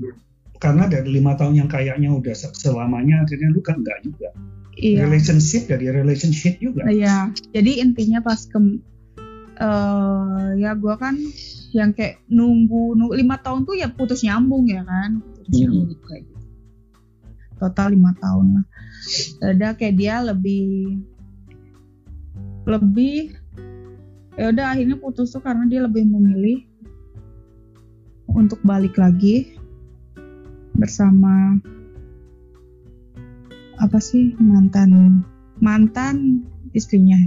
Karena 0.64 0.88
dari 0.88 1.12
lima 1.12 1.36
tahun 1.36 1.60
yang 1.60 1.70
kayaknya 1.70 2.10
udah 2.16 2.36
se- 2.36 2.56
selamanya, 2.56 3.28
akhirnya 3.28 3.52
lu 3.52 3.60
kan 3.60 3.84
nggak 3.84 4.00
juga. 4.08 4.32
Iya. 4.80 5.04
Relationship 5.04 5.68
dari 5.68 5.92
relationship 5.92 6.56
juga. 6.64 6.88
Iya, 6.88 7.36
jadi 7.52 7.84
intinya 7.84 8.24
pas 8.24 8.48
ke 8.48 8.60
eh 9.60 10.48
ya 10.56 10.72
gue 10.72 10.96
kan 10.96 11.20
yang 11.76 11.92
kayak 11.92 12.24
nunggu, 12.32 12.96
nunggu 12.96 13.12
lima 13.20 13.36
tahun 13.44 13.68
tuh 13.68 13.76
ya 13.76 13.92
putus 13.92 14.24
nyambung 14.24 14.72
ya 14.72 14.88
kan, 14.88 15.20
putus 15.36 15.52
Hmm. 15.52 15.60
nyambung 15.68 16.00
kayak 16.08 16.24
gitu. 16.24 16.39
Total 17.60 17.92
lima 17.92 18.16
tahun 18.18 18.60
lah. 18.60 18.66
Udah 19.54 19.72
kayak 19.76 19.96
dia 20.00 20.24
lebih 20.24 21.04
lebih 22.70 23.34
ya 24.40 24.56
udah 24.56 24.66
akhirnya 24.72 24.96
putus 24.96 25.36
tuh 25.36 25.44
karena 25.44 25.68
dia 25.68 25.84
lebih 25.84 26.08
memilih 26.08 26.64
untuk 28.32 28.62
balik 28.64 28.96
lagi 28.96 29.58
bersama 30.78 31.60
apa 33.82 33.98
sih 34.00 34.32
mantan 34.38 35.24
mantan 35.60 36.46
istrinya 36.72 37.20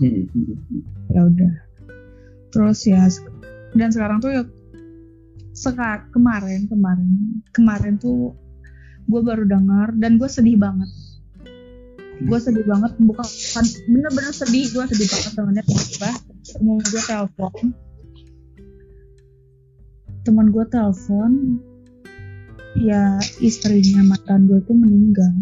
Mm-mm. 0.00 0.26
ya 1.12 1.20
udah 1.28 1.52
terus 2.50 2.88
ya 2.88 3.06
dan 3.76 3.92
sekarang 3.92 4.18
tuh 4.18 4.30
ya 4.34 4.42
sekar 5.54 6.08
kemarin 6.10 6.66
kemarin 6.66 7.10
kemarin 7.54 7.94
tuh 8.00 8.34
gue 9.10 9.20
baru 9.26 9.44
dengar 9.44 9.92
dan 9.98 10.16
gue 10.16 10.28
sedih 10.30 10.56
banget. 10.56 10.88
Gue 12.20 12.38
sedih 12.38 12.64
banget 12.64 12.94
bukan 13.02 13.26
bener-bener 13.90 14.32
sedih 14.32 14.70
gue 14.70 14.84
sedih 14.86 15.08
banget 15.10 15.32
temennya 15.34 15.64
tiba-tiba 15.66 16.10
temen 16.54 16.78
gue 16.78 17.02
telepon. 17.02 17.52
Teman 20.22 20.46
gue 20.54 20.64
telepon 20.70 21.32
ya 22.78 23.18
istrinya 23.42 24.06
mantan 24.06 24.46
gue 24.46 24.62
tuh 24.62 24.76
meninggal. 24.78 25.34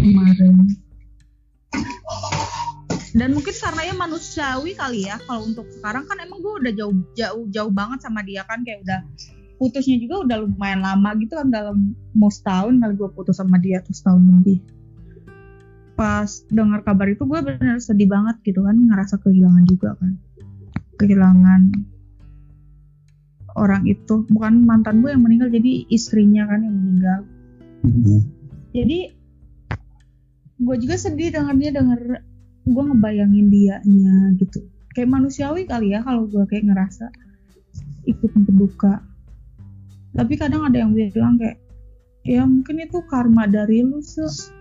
Kemarin. 0.00 0.56
Dan 3.12 3.36
mungkin 3.36 3.52
karena 3.52 3.92
ya 3.92 3.94
manusiawi 3.94 4.72
kali 4.72 5.04
ya 5.04 5.20
kalau 5.28 5.44
untuk 5.44 5.68
sekarang 5.68 6.08
kan 6.08 6.16
emang 6.16 6.40
gue 6.40 6.52
udah 6.64 6.72
jauh 6.72 6.96
jauh 7.12 7.44
jauh 7.52 7.72
banget 7.72 8.00
sama 8.00 8.24
dia 8.24 8.40
kan 8.48 8.64
kayak 8.64 8.88
udah 8.88 9.00
putusnya 9.62 9.94
juga 10.02 10.26
udah 10.26 10.36
lumayan 10.42 10.82
lama 10.82 11.14
gitu 11.22 11.38
kan 11.38 11.46
dalam 11.54 11.94
mau 12.18 12.26
setahun 12.26 12.82
kali 12.82 12.98
gue 12.98 13.10
putus 13.14 13.38
sama 13.38 13.62
dia 13.62 13.78
tuh 13.78 13.94
setahun 13.94 14.18
lebih. 14.18 14.58
Pas 15.94 16.26
dengar 16.50 16.82
kabar 16.82 17.06
itu 17.06 17.22
gue 17.22 17.38
bener 17.46 17.78
sedih 17.78 18.10
banget 18.10 18.42
gitu 18.42 18.66
kan 18.66 18.74
ngerasa 18.74 19.22
kehilangan 19.22 19.62
juga 19.70 19.94
kan. 20.02 20.18
Kehilangan 20.98 21.62
orang 23.54 23.86
itu. 23.86 24.26
Bukan 24.34 24.66
mantan 24.66 24.98
gue 24.98 25.14
yang 25.14 25.22
meninggal 25.22 25.46
jadi 25.54 25.86
istrinya 25.94 26.42
kan 26.50 26.66
yang 26.66 26.74
meninggal. 26.74 27.20
Mm-mm. 27.82 28.22
jadi 28.70 29.10
gue 30.62 30.76
juga 30.78 30.94
sedih 30.94 31.34
dengarnya 31.34 31.82
denger 31.82 32.22
gue 32.66 32.82
ngebayangin 32.82 33.46
dianya 33.46 34.34
gitu. 34.42 34.66
Kayak 34.90 35.22
manusiawi 35.22 35.70
kali 35.70 35.94
ya 35.94 36.02
kalau 36.02 36.26
gue 36.26 36.42
kayak 36.50 36.66
ngerasa 36.66 37.14
ikut 38.10 38.30
berduka 38.42 39.02
tapi 40.12 40.36
kadang 40.36 40.68
ada 40.68 40.84
yang 40.84 40.92
bilang 40.92 41.40
kayak 41.40 41.58
ya 42.22 42.44
mungkin 42.44 42.84
itu 42.84 43.00
karma 43.08 43.48
dari 43.48 43.82
lu 43.82 43.98
se 44.04 44.52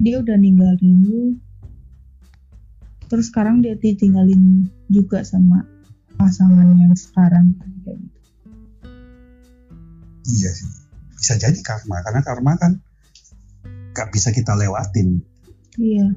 dia 0.00 0.20
udah 0.22 0.36
ninggalin 0.38 0.96
lu 1.04 1.24
terus 3.06 3.30
sekarang 3.30 3.62
dia 3.62 3.78
ditinggalin 3.78 4.66
juga 4.90 5.22
sama 5.22 5.62
pasangan 6.16 6.74
yang 6.78 6.94
sekarang 6.96 7.52
kayak 7.84 7.98
gitu 8.00 8.16
Iya 10.26 10.50
sih. 10.50 10.68
Bisa 11.16 11.38
jadi 11.38 11.58
karma, 11.62 12.02
karena 12.02 12.20
karma 12.26 12.52
kan 12.58 12.82
gak 13.94 14.10
bisa 14.10 14.34
kita 14.34 14.58
lewatin. 14.58 15.22
Iya. 15.78 16.12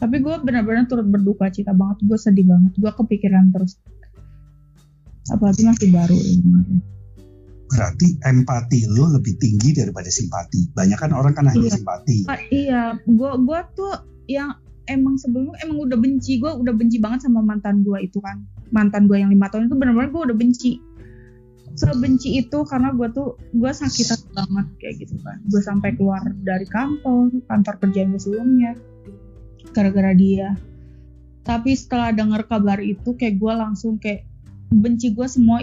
Tapi 0.00 0.16
gue 0.24 0.34
benar-benar 0.40 0.88
turut 0.88 1.04
berduka 1.04 1.52
cita 1.52 1.76
banget. 1.76 2.00
Gue 2.08 2.16
sedih 2.16 2.48
banget. 2.48 2.72
Gue 2.80 2.88
kepikiran 2.88 3.52
terus. 3.52 3.76
Apalagi 5.28 5.68
masih 5.68 5.92
baru 5.92 6.16
kemarin. 6.16 6.80
Berarti 7.70 8.18
empati 8.26 8.90
lu 8.90 9.06
lebih 9.14 9.38
tinggi 9.38 9.70
daripada 9.70 10.10
simpati. 10.10 10.74
Banyak 10.74 10.98
kan 10.98 11.14
orang 11.14 11.32
kan 11.38 11.46
hanya 11.46 11.70
Iya. 11.70 11.74
simpati. 11.78 12.18
Ah, 12.26 12.40
iya, 12.50 12.82
gue 13.06 13.32
gua 13.46 13.62
tuh 13.78 13.94
yang 14.26 14.58
emang 14.90 15.14
sebelumnya 15.14 15.54
emang 15.62 15.86
udah 15.86 15.98
benci. 15.98 16.42
Gue 16.42 16.50
udah 16.50 16.74
benci 16.74 16.98
banget 16.98 17.30
sama 17.30 17.40
mantan 17.46 17.86
gue 17.86 17.98
itu 18.02 18.18
kan. 18.18 18.42
Mantan 18.74 19.06
gue 19.06 19.22
yang 19.22 19.30
lima 19.30 19.46
tahun 19.46 19.70
itu 19.70 19.78
benar-benar 19.78 20.10
gue 20.10 20.22
udah 20.34 20.36
benci. 20.36 20.82
Sebenci 21.78 22.42
itu 22.42 22.58
karena 22.66 22.90
gue 22.90 23.06
tuh 23.14 23.38
gue 23.54 23.70
sakit 23.70 24.06
hati 24.10 24.28
banget 24.34 24.66
kayak 24.82 24.94
gitu 25.06 25.14
kan. 25.22 25.38
Gue 25.46 25.62
sampai 25.62 25.94
keluar 25.94 26.20
dari 26.42 26.66
kantor, 26.66 27.30
kantor 27.46 27.74
kerjaan 27.86 28.10
gue 28.10 28.20
sebelumnya, 28.20 28.74
gara-gara 29.70 30.10
dia. 30.10 30.58
Tapi 31.46 31.72
setelah 31.78 32.10
dengar 32.10 32.44
kabar 32.50 32.82
itu 32.82 33.14
kayak 33.14 33.38
gue 33.38 33.52
langsung 33.54 33.96
kayak 34.02 34.26
benci 34.74 35.14
gue 35.14 35.26
semua 35.30 35.62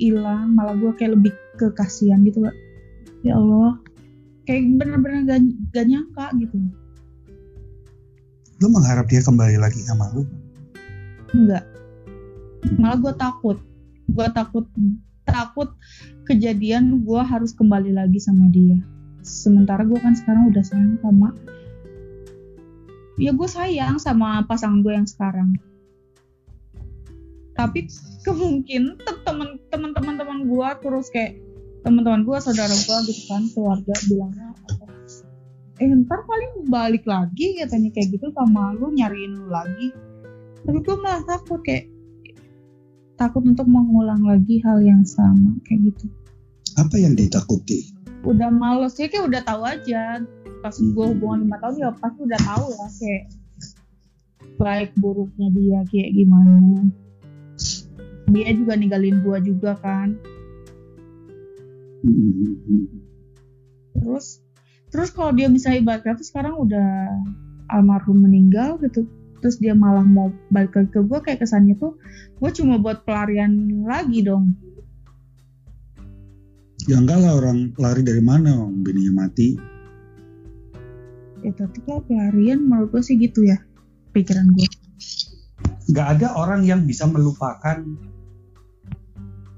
hilang, 0.00 0.56
malah 0.56 0.72
gue 0.74 0.90
kayak 0.96 1.20
lebih 1.20 1.32
ke 1.60 1.68
kasihan 1.76 2.24
gitu 2.24 2.40
Kak. 2.42 2.56
Ya 3.20 3.36
Allah, 3.36 3.76
kayak 4.48 4.80
bener-bener 4.80 5.28
gak, 5.28 5.40
gak 5.76 5.86
nyangka 5.86 6.26
gitu. 6.40 6.56
Lu 8.60 8.66
mengharap 8.72 9.06
dia 9.12 9.20
kembali 9.20 9.60
lagi 9.60 9.80
sama 9.84 10.08
lu? 10.16 10.24
Enggak. 11.36 11.64
Malah 12.80 12.98
gue 12.98 13.12
takut. 13.20 13.58
Gue 14.10 14.26
takut 14.32 14.66
takut 15.28 15.70
kejadian 16.26 17.06
gue 17.06 17.20
harus 17.22 17.54
kembali 17.54 17.94
lagi 17.94 18.18
sama 18.18 18.50
dia. 18.50 18.80
Sementara 19.20 19.84
gue 19.84 20.00
kan 20.00 20.16
sekarang 20.16 20.50
udah 20.50 20.64
sayang 20.64 20.96
sama 21.04 21.30
ya 23.20 23.36
gue 23.36 23.48
sayang 23.48 24.00
sama 24.00 24.40
pasangan 24.48 24.80
gue 24.80 24.96
yang 24.96 25.04
sekarang. 25.04 25.60
Tapi 27.60 27.92
kemungkinan 28.24 28.96
temen 29.28 29.60
teman 29.68 29.90
teman 29.92 30.14
teman 30.16 30.38
gue 30.48 30.68
terus 30.80 31.12
kayak 31.12 31.36
teman-teman 31.84 32.24
gue 32.24 32.36
saudara 32.40 32.72
gue 32.72 32.98
gitu 33.08 33.22
kan 33.28 33.42
keluarga 33.52 33.94
bilangnya 34.08 34.52
apa 34.52 34.84
eh 35.80 35.88
ntar 36.04 36.28
paling 36.28 36.68
balik 36.68 37.08
lagi 37.08 37.56
katanya 37.56 37.88
kayak 37.96 38.12
gitu 38.16 38.28
sama 38.36 38.76
lu 38.76 38.92
nyariin 38.92 39.32
lu 39.32 39.48
lagi. 39.48 39.92
Tapi 40.60 40.76
gue 40.84 40.96
malah 41.00 41.24
takut 41.24 41.60
kayak 41.64 41.88
takut 43.16 43.40
untuk 43.44 43.64
mengulang 43.64 44.20
lagi 44.24 44.60
hal 44.60 44.80
yang 44.84 45.04
sama 45.08 45.56
kayak 45.64 45.92
gitu. 45.92 46.08
Apa 46.76 46.96
yang 47.00 47.16
ditakuti? 47.16 47.96
udah 48.20 48.52
males 48.52 49.00
ya 49.00 49.08
kayak 49.08 49.32
udah 49.32 49.42
tahu 49.44 49.62
aja. 49.64 50.20
Pas 50.60 50.76
gue 50.76 51.06
hubungan 51.16 51.48
lima 51.48 51.56
tahun 51.64 51.80
ya 51.80 51.88
pasti 51.96 52.20
udah 52.28 52.40
tahu 52.44 52.66
lah 52.76 52.90
kayak 53.00 53.24
baik 54.60 54.90
buruknya 55.00 55.48
dia 55.56 55.80
kayak 55.88 56.12
gimana 56.12 56.92
dia 58.30 58.54
juga 58.54 58.78
ninggalin 58.78 59.20
gua 59.22 59.38
juga 59.42 59.76
kan. 59.82 60.16
Terus 63.98 64.40
terus 64.90 65.10
kalau 65.14 65.30
dia 65.36 65.46
misalnya 65.46 65.86
balik 65.86 66.06
lagi 66.08 66.24
sekarang 66.26 66.58
udah 66.58 66.90
almarhum 67.70 68.26
meninggal 68.26 68.80
gitu 68.82 69.06
terus 69.40 69.56
dia 69.56 69.72
malah 69.72 70.04
mau 70.04 70.28
balik 70.52 70.76
lagi 70.76 70.90
ke 70.92 71.00
gue 71.00 71.18
kayak 71.24 71.40
kesannya 71.40 71.72
tuh 71.80 71.96
gue 72.42 72.50
cuma 72.52 72.76
buat 72.76 73.06
pelarian 73.08 73.84
lagi 73.88 74.20
dong. 74.20 74.52
Ya 76.88 76.96
enggak 77.00 77.20
lah 77.20 77.36
orang 77.40 77.72
lari 77.76 78.02
dari 78.04 78.24
mana? 78.24 78.56
Orang 78.56 78.84
bininya 78.84 79.26
mati. 79.26 79.56
ya 81.40 81.52
tapi 81.56 81.80
kalau 81.88 82.04
pelarian 82.04 82.68
menurut 82.68 82.92
gue 82.92 83.00
sih 83.00 83.16
gitu 83.16 83.48
ya 83.48 83.56
pikiran 84.12 84.52
gue 84.52 84.68
Nggak 85.88 86.06
ada 86.20 86.36
orang 86.36 86.68
yang 86.68 86.84
bisa 86.84 87.08
melupakan 87.08 87.80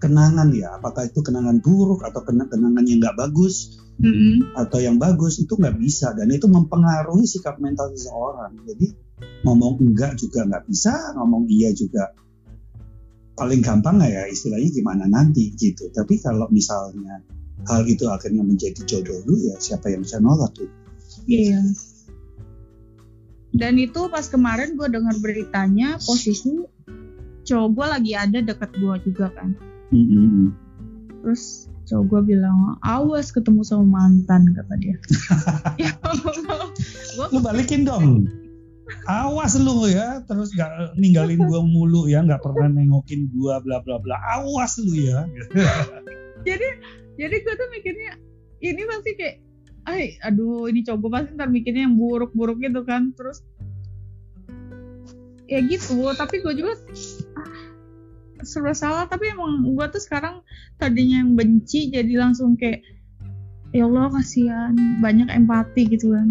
kenangan 0.03 0.51
ya. 0.51 0.75
Apakah 0.83 1.07
itu 1.07 1.23
kenangan 1.23 1.62
buruk 1.62 2.03
atau 2.03 2.27
kena- 2.27 2.51
kenangan 2.51 2.83
yang 2.83 2.99
nggak 2.99 3.15
bagus 3.15 3.79
Mm-mm. 4.03 4.59
atau 4.59 4.83
yang 4.83 4.99
bagus 4.99 5.38
itu 5.38 5.55
nggak 5.55 5.79
bisa 5.79 6.11
dan 6.19 6.27
itu 6.35 6.51
mempengaruhi 6.51 7.23
sikap 7.23 7.62
mental 7.62 7.95
seseorang. 7.95 8.59
Jadi 8.67 8.91
ngomong 9.47 9.79
enggak 9.79 10.19
juga 10.19 10.43
nggak 10.43 10.67
bisa, 10.67 11.15
ngomong 11.15 11.47
iya 11.47 11.71
juga 11.71 12.11
paling 13.38 13.62
gampang 13.62 14.03
nggak 14.03 14.12
ya 14.12 14.25
istilahnya 14.27 14.69
gimana 14.75 15.05
nanti 15.07 15.55
gitu. 15.55 15.87
Tapi 15.95 16.19
kalau 16.19 16.51
misalnya 16.51 17.23
hal 17.71 17.87
itu 17.87 18.11
akhirnya 18.11 18.43
menjadi 18.43 18.83
jodoh 18.83 19.23
lu 19.23 19.38
ya 19.38 19.55
siapa 19.62 19.87
yang 19.95 20.03
bisa 20.03 20.19
nolak 20.19 20.51
tuh? 20.59 20.67
Iya. 21.31 21.62
Dan 23.53 23.77
itu 23.77 24.09
pas 24.09 24.27
kemarin 24.27 24.75
gue 24.81 24.88
dengar 24.88 25.12
beritanya 25.21 26.01
posisi 26.01 26.65
cowok 27.45 27.69
gue 27.77 27.87
lagi 27.87 28.12
ada 28.17 28.38
deket 28.41 28.71
gue 28.81 28.97
juga 29.07 29.29
kan. 29.37 29.53
Mm-mm. 29.92 30.50
Terus 31.22 31.68
cowok 31.87 32.05
gue 32.09 32.20
bilang 32.35 32.81
awas 32.83 33.31
ketemu 33.31 33.62
sama 33.62 33.85
mantan 33.85 34.50
kata 34.57 34.74
dia. 34.81 34.96
ya. 35.83 35.92
Gua 37.14 37.26
Lu 37.31 37.38
balikin 37.44 37.85
dong. 37.85 38.26
Awas 39.09 39.57
lu 39.57 39.88
ya, 39.88 40.20
terus 40.28 40.52
nggak 40.52 41.00
ninggalin 41.00 41.40
gua 41.48 41.64
mulu 41.64 42.12
ya, 42.12 42.20
nggak 42.20 42.44
pernah 42.44 42.68
nengokin 42.68 43.31
gua 43.33 43.62
bla 43.64 43.81
bla 43.81 43.96
bla. 43.96 44.20
Awas 44.37 44.76
lu 44.76 44.92
ya. 44.94 45.24
jadi 46.46 46.68
jadi 47.16 47.37
gue 47.40 47.55
tuh 47.55 47.68
mikirnya 47.70 48.12
ini 48.62 48.83
pasti 48.87 49.11
kayak 49.14 49.37
ay 49.90 50.14
aduh 50.22 50.70
ini 50.70 50.87
cowok 50.87 50.98
gue 50.98 51.11
pasti 51.11 51.31
ntar 51.35 51.50
mikirnya 51.50 51.90
yang 51.90 51.98
buruk-buruk 51.98 52.62
gitu 52.62 52.87
kan 52.87 53.11
terus 53.18 53.42
ya 55.50 55.59
gitu 55.66 55.98
tapi 56.14 56.40
gue 56.40 56.55
juga 56.55 56.78
serba 58.53 58.77
salah 58.77 59.09
tapi 59.09 59.33
emang 59.33 59.65
gue 59.65 59.87
tuh 59.88 60.03
sekarang 60.05 60.45
tadinya 60.77 61.25
yang 61.25 61.33
benci 61.33 61.88
jadi 61.88 62.21
langsung 62.21 62.61
kayak 62.61 62.85
ya 63.73 63.88
Allah 63.88 64.12
kasihan 64.12 64.77
banyak 65.01 65.33
empati 65.33 65.88
gitu 65.88 66.12
kan. 66.12 66.29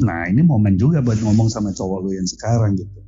Nah 0.00 0.20
ini 0.28 0.44
momen 0.44 0.76
juga 0.76 1.00
buat 1.00 1.16
ngomong 1.24 1.48
sama 1.48 1.72
cowok 1.72 1.98
lu 2.04 2.10
yang 2.12 2.28
sekarang 2.28 2.76
gitu. 2.76 3.00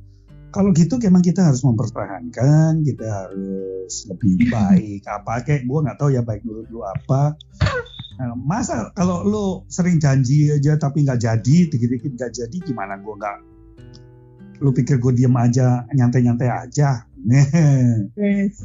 Kalau 0.53 0.69
gitu 0.69 1.01
emang 1.01 1.25
kita 1.25 1.49
harus 1.49 1.65
mempertahankan, 1.65 2.85
kita 2.85 3.05
harus 3.09 4.05
lebih 4.05 4.45
baik. 4.53 5.01
Apa 5.09 5.41
kayak 5.41 5.65
gue 5.65 5.79
nggak 5.85 5.97
tahu 5.97 6.09
ya 6.13 6.21
baik 6.21 6.45
menurut 6.45 6.69
lu 6.69 6.81
apa. 6.85 7.33
Nah, 8.13 8.37
masa 8.37 8.93
kalau 8.93 9.25
lu 9.25 9.45
sering 9.73 9.97
janji 9.97 10.53
aja 10.53 10.77
tapi 10.77 11.01
nggak 11.01 11.17
jadi, 11.17 11.57
dikit-dikit 11.73 12.13
nggak 12.13 12.33
jadi, 12.37 12.57
gimana 12.61 13.01
gue 13.01 13.13
nggak? 13.17 13.52
Lu 14.63 14.71
pikir 14.71 14.95
gue 14.97 15.11
diem 15.13 15.35
aja, 15.35 15.83
nyantai-nyantai 15.91 16.47
aja? 16.47 17.03
yes. 18.17 18.63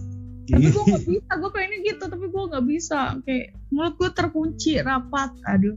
tapi 0.49 0.67
gue 0.67 0.81
gak 0.83 1.05
bisa 1.05 1.31
gue 1.37 1.51
pengennya 1.53 1.79
gitu 1.85 2.05
tapi 2.09 2.25
gue 2.27 2.43
nggak 2.49 2.65
bisa 2.67 2.99
kayak 3.23 3.47
mulut 3.69 3.95
gue 3.95 4.11
terkunci 4.11 4.81
rapat 4.81 5.31
aduh 5.45 5.77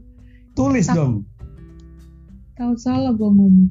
Tulis 0.52 0.88
Tak- 0.88 0.96
dong. 0.96 1.14
tahu 2.52 2.72
salah 2.76 3.12
gue 3.12 3.28
ngomong 3.28 3.68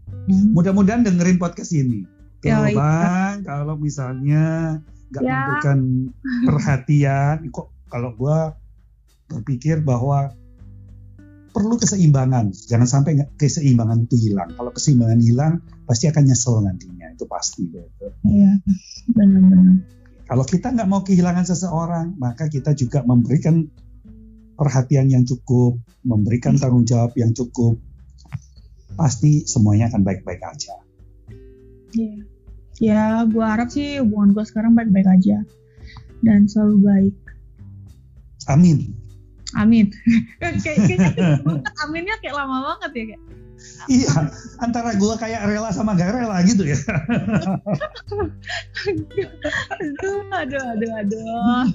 Mudah-mudahan 0.53 1.01
dengerin 1.01 1.35
podcast 1.35 1.73
ini. 1.73 2.05
Ya, 2.41 2.61
Kalau 2.61 2.69
bang, 2.73 3.35
kalau 3.43 3.75
misalnya 3.75 4.45
nggak 5.09 5.21
Ya. 5.21 5.33
memberikan 5.35 5.79
perhatian, 6.45 7.35
kok 7.49 7.67
kalau 7.85 8.13
gua 8.15 8.53
berpikir 9.27 9.81
bahwa 9.81 10.33
perlu 11.51 11.75
keseimbangan. 11.77 12.55
Jangan 12.55 12.87
sampai 12.87 13.27
keseimbangan 13.35 14.07
itu 14.07 14.31
hilang. 14.31 14.55
Kalau 14.55 14.71
keseimbangan 14.71 15.19
hilang, 15.19 15.53
pasti 15.83 16.07
akan 16.07 16.23
nyesel 16.23 16.63
nantinya. 16.63 17.11
Itu 17.13 17.27
pasti. 17.27 17.67
gitu. 17.67 18.07
Iya, 18.25 18.59
benar-benar. 19.11 19.83
Kalau 20.31 20.45
kita 20.47 20.71
nggak 20.71 20.87
mau 20.87 21.03
kehilangan 21.03 21.43
seseorang, 21.43 22.15
maka 22.15 22.47
kita 22.47 22.71
juga 22.71 23.03
memberikan 23.03 23.67
perhatian 24.55 25.11
yang 25.11 25.27
cukup, 25.27 25.75
memberikan 26.07 26.55
tanggung 26.55 26.87
jawab 26.87 27.11
yang 27.19 27.35
cukup. 27.35 27.75
Pasti 28.95 29.43
semuanya 29.43 29.91
akan 29.91 30.07
baik-baik 30.07 30.39
aja. 30.39 30.75
Iya. 31.91 32.15
Ya, 32.81 33.03
gue 33.27 33.43
harap 33.45 33.69
sih 33.69 34.01
hubungan 34.01 34.33
gue 34.33 34.45
sekarang 34.47 34.73
baik-baik 34.73 35.05
aja 35.05 35.43
dan 36.23 36.47
selalu 36.47 36.77
baik. 36.81 37.15
Amin. 38.49 38.95
Amin. 39.57 39.91
kayak 40.41 40.63
kayaknya 40.63 40.95
kayak 41.11 41.43
banget, 41.43 41.73
aminnya 41.83 42.15
kayak 42.23 42.35
lama 42.35 42.57
banget 42.75 42.91
ya 42.95 43.03
kayak. 43.13 43.23
Iya, 43.85 44.09
antara 44.57 44.97
gua 44.97 45.13
kayak 45.21 45.45
rela 45.45 45.69
sama 45.69 45.93
gak 45.93 46.17
rela 46.17 46.41
gitu 46.49 46.65
ya. 46.65 46.77
aduh, 49.77 50.17
aduh, 50.33 50.63
aduh, 50.73 50.91
aduh. 50.97 51.65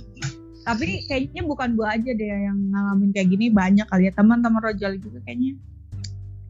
Tapi 0.66 1.06
kayaknya 1.06 1.46
bukan 1.46 1.78
gue 1.78 1.86
aja 1.86 2.10
deh 2.10 2.26
yang 2.26 2.58
ngalamin 2.74 3.14
kayak 3.14 3.30
gini 3.30 3.54
banyak 3.54 3.86
kali 3.86 4.10
ya 4.10 4.12
teman-teman 4.18 4.58
Rojali 4.58 4.98
juga 4.98 5.22
kayaknya 5.22 5.54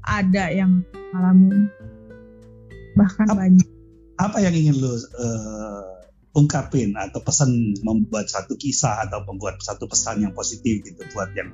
ada 0.09 0.49
yang 0.49 0.81
ngalamin 1.13 1.69
bahkan 2.97 3.29
Ap- 3.29 3.37
banyak. 3.37 3.69
Apa 4.17 4.41
yang 4.41 4.57
ingin 4.57 4.81
lu 4.81 4.97
eh, 4.97 5.96
ungkapin 6.37 6.93
atau 6.93 7.25
pesan 7.25 7.81
membuat 7.81 8.29
satu 8.29 8.61
kisah 8.61 9.09
atau 9.09 9.25
membuat 9.25 9.57
satu 9.65 9.89
pesan 9.89 10.21
yang 10.21 10.37
positif 10.37 10.85
gitu 10.85 11.01
buat 11.17 11.33
yang 11.33 11.49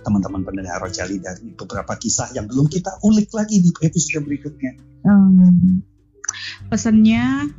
teman-teman 0.00 0.40
pendengar 0.40 0.80
Rojali 0.80 1.20
dari 1.20 1.52
beberapa 1.52 1.92
kisah 2.00 2.32
yang 2.32 2.48
belum 2.48 2.72
kita 2.72 2.96
ulik 3.04 3.28
lagi 3.36 3.60
di 3.60 3.68
episode 3.84 4.24
berikutnya. 4.24 4.72
Em, 5.04 5.84
pesannya 6.72 7.52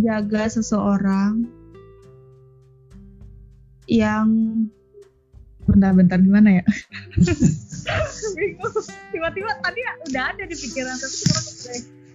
jaga 0.00 0.48
seseorang 0.48 1.44
yang 3.84 4.26
bentar-bentar 5.68 6.16
gimana 6.24 6.64
ya? 6.64 6.64
Bingung. 8.40 8.74
Tiba-tiba 9.12 9.52
tadi 9.60 9.80
udah 10.10 10.24
ada 10.32 10.42
di 10.48 10.56
pikiran 10.56 10.96
tapi 10.96 11.16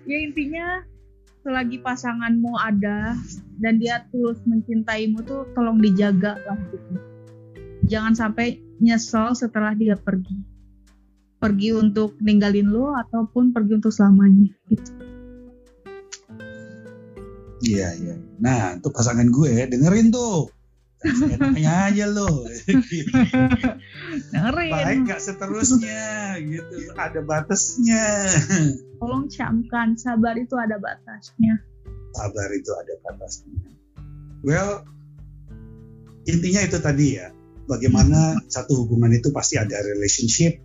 ya 0.09 0.17
intinya 0.17 0.81
selagi 1.41 1.81
pasanganmu 1.81 2.53
ada 2.57 3.17
dan 3.57 3.81
dia 3.81 4.05
tulus 4.13 4.37
mencintaimu 4.45 5.25
tuh 5.25 5.49
tolong 5.57 5.81
dijaga 5.81 6.37
lah 6.45 6.57
gitu 6.69 6.93
jangan 7.89 8.13
sampai 8.13 8.61
nyesel 8.77 9.33
setelah 9.33 9.73
dia 9.73 9.97
pergi 9.97 10.51
pergi 11.41 11.73
untuk 11.73 12.21
ninggalin 12.21 12.69
lo 12.69 12.93
ataupun 12.93 13.49
pergi 13.49 13.81
untuk 13.81 13.89
selamanya 13.89 14.53
gitu. 14.69 14.93
Iya, 17.61 17.93
iya. 17.97 18.15
Nah, 18.41 18.77
untuk 18.77 18.93
pasangan 18.93 19.25
gue 19.29 19.69
dengerin 19.69 20.13
tuh. 20.13 20.49
Enaknya 21.01 21.73
aja 21.89 22.05
lo. 22.05 22.45
Dengerin, 24.29 24.71
Baik 24.75 24.97
nggak 25.09 25.21
seterusnya 25.21 26.37
gitu. 26.45 26.93
Ada 26.93 27.25
batasnya. 27.25 28.05
tolong 29.01 29.25
camkan, 29.33 29.97
sabar 29.97 30.37
itu 30.37 30.53
ada 30.57 30.77
batasnya. 30.77 31.57
sabar 32.11 32.49
itu 32.53 32.71
ada 32.75 32.93
batasnya. 33.01 33.71
Well, 34.45 34.85
intinya 36.29 36.61
itu 36.61 36.77
tadi 36.77 37.17
ya. 37.17 37.33
Bagaimana 37.65 38.35
satu 38.51 38.83
hubungan 38.83 39.15
itu 39.15 39.31
pasti 39.31 39.55
ada 39.55 39.79
relationship, 39.79 40.59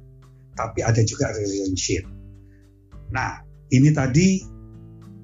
tapi 0.59 0.83
ada 0.83 1.01
juga 1.07 1.31
relationship. 1.33 2.03
Nah, 3.15 3.47
ini 3.71 3.95
tadi 3.95 4.43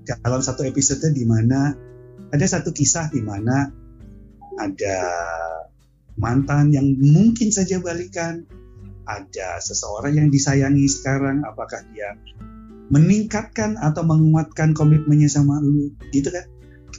dalam 0.06 0.40
satu 0.40 0.62
episode 0.62 1.10
di 1.10 1.26
mana 1.26 1.74
ada 2.32 2.46
satu 2.46 2.70
kisah 2.70 3.10
di 3.10 3.20
mana 3.20 3.81
ada 4.60 4.98
mantan 6.18 6.72
yang 6.72 6.86
mungkin 7.00 7.48
saja 7.52 7.80
balikan, 7.80 8.44
ada 9.08 9.60
seseorang 9.60 10.18
yang 10.18 10.28
disayangi 10.28 10.88
sekarang, 10.88 11.44
apakah 11.48 11.80
dia 11.92 12.16
meningkatkan 12.92 13.80
atau 13.80 14.04
menguatkan 14.04 14.76
komitmennya 14.76 15.28
sama 15.32 15.62
lu, 15.64 15.92
gitu 16.12 16.28
kan? 16.28 16.44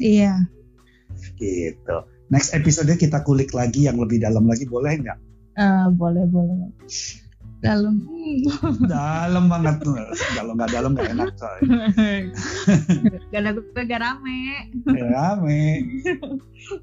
Iya, 0.02 0.50
Gitu. 1.38 1.96
Next 2.32 2.56
episode 2.56 2.90
kita 2.98 3.22
kulik 3.22 3.54
lagi 3.54 3.86
yang 3.86 4.02
lebih 4.02 4.18
dalam 4.24 4.50
lagi 4.50 4.66
boleh 4.66 4.94
nggak? 5.00 5.20
eh, 5.54 5.86
boleh 5.94 6.26
boleh. 6.26 6.74
Dalam. 7.64 7.96
dalam 8.92 9.46
banget 9.48 9.76
tuh. 9.82 9.96
Kalau 10.36 10.52
nggak 10.54 10.72
dalam 10.76 10.92
nggak 10.94 11.10
enak 11.16 11.32
coy. 11.40 11.60
gak 13.32 13.40
ada 13.40 13.50
gue 13.56 13.84
gak 13.88 14.02
rame. 14.04 14.40
Rame. 14.92 15.64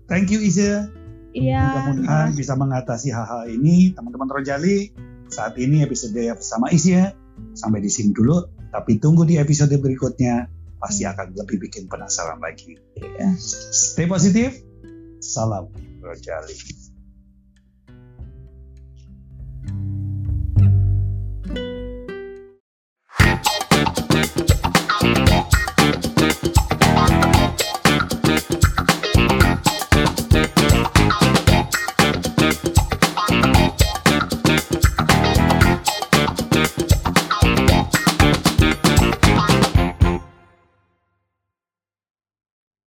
Thank 0.09 0.33
you 0.33 0.41
Isa. 0.41 0.89
Iya. 1.37 1.63
Mudah-mudahan 1.63 2.35
bisa 2.35 2.59
mengatasi 2.59 3.15
hal-hal 3.15 3.47
ini 3.47 3.95
teman-teman 3.95 4.27
Rojali. 4.27 4.91
Saat 5.31 5.55
ini 5.63 5.87
episode 5.87 6.19
bersama 6.35 6.67
Isya 6.75 7.15
sampai 7.55 7.85
di 7.85 7.91
sini 7.93 8.11
dulu. 8.11 8.43
Tapi 8.75 8.99
tunggu 8.99 9.23
di 9.23 9.39
episode 9.39 9.75
berikutnya 9.79 10.51
pasti 10.81 11.05
akan 11.05 11.37
lebih 11.37 11.61
bikin 11.69 11.87
penasaran 11.87 12.41
lagi. 12.41 12.75
Iya. 12.99 13.37
Stay 13.71 14.09
positif. 14.09 14.65
Salam 15.21 15.69
Rojali. 16.01 16.80
Música 23.91 25.60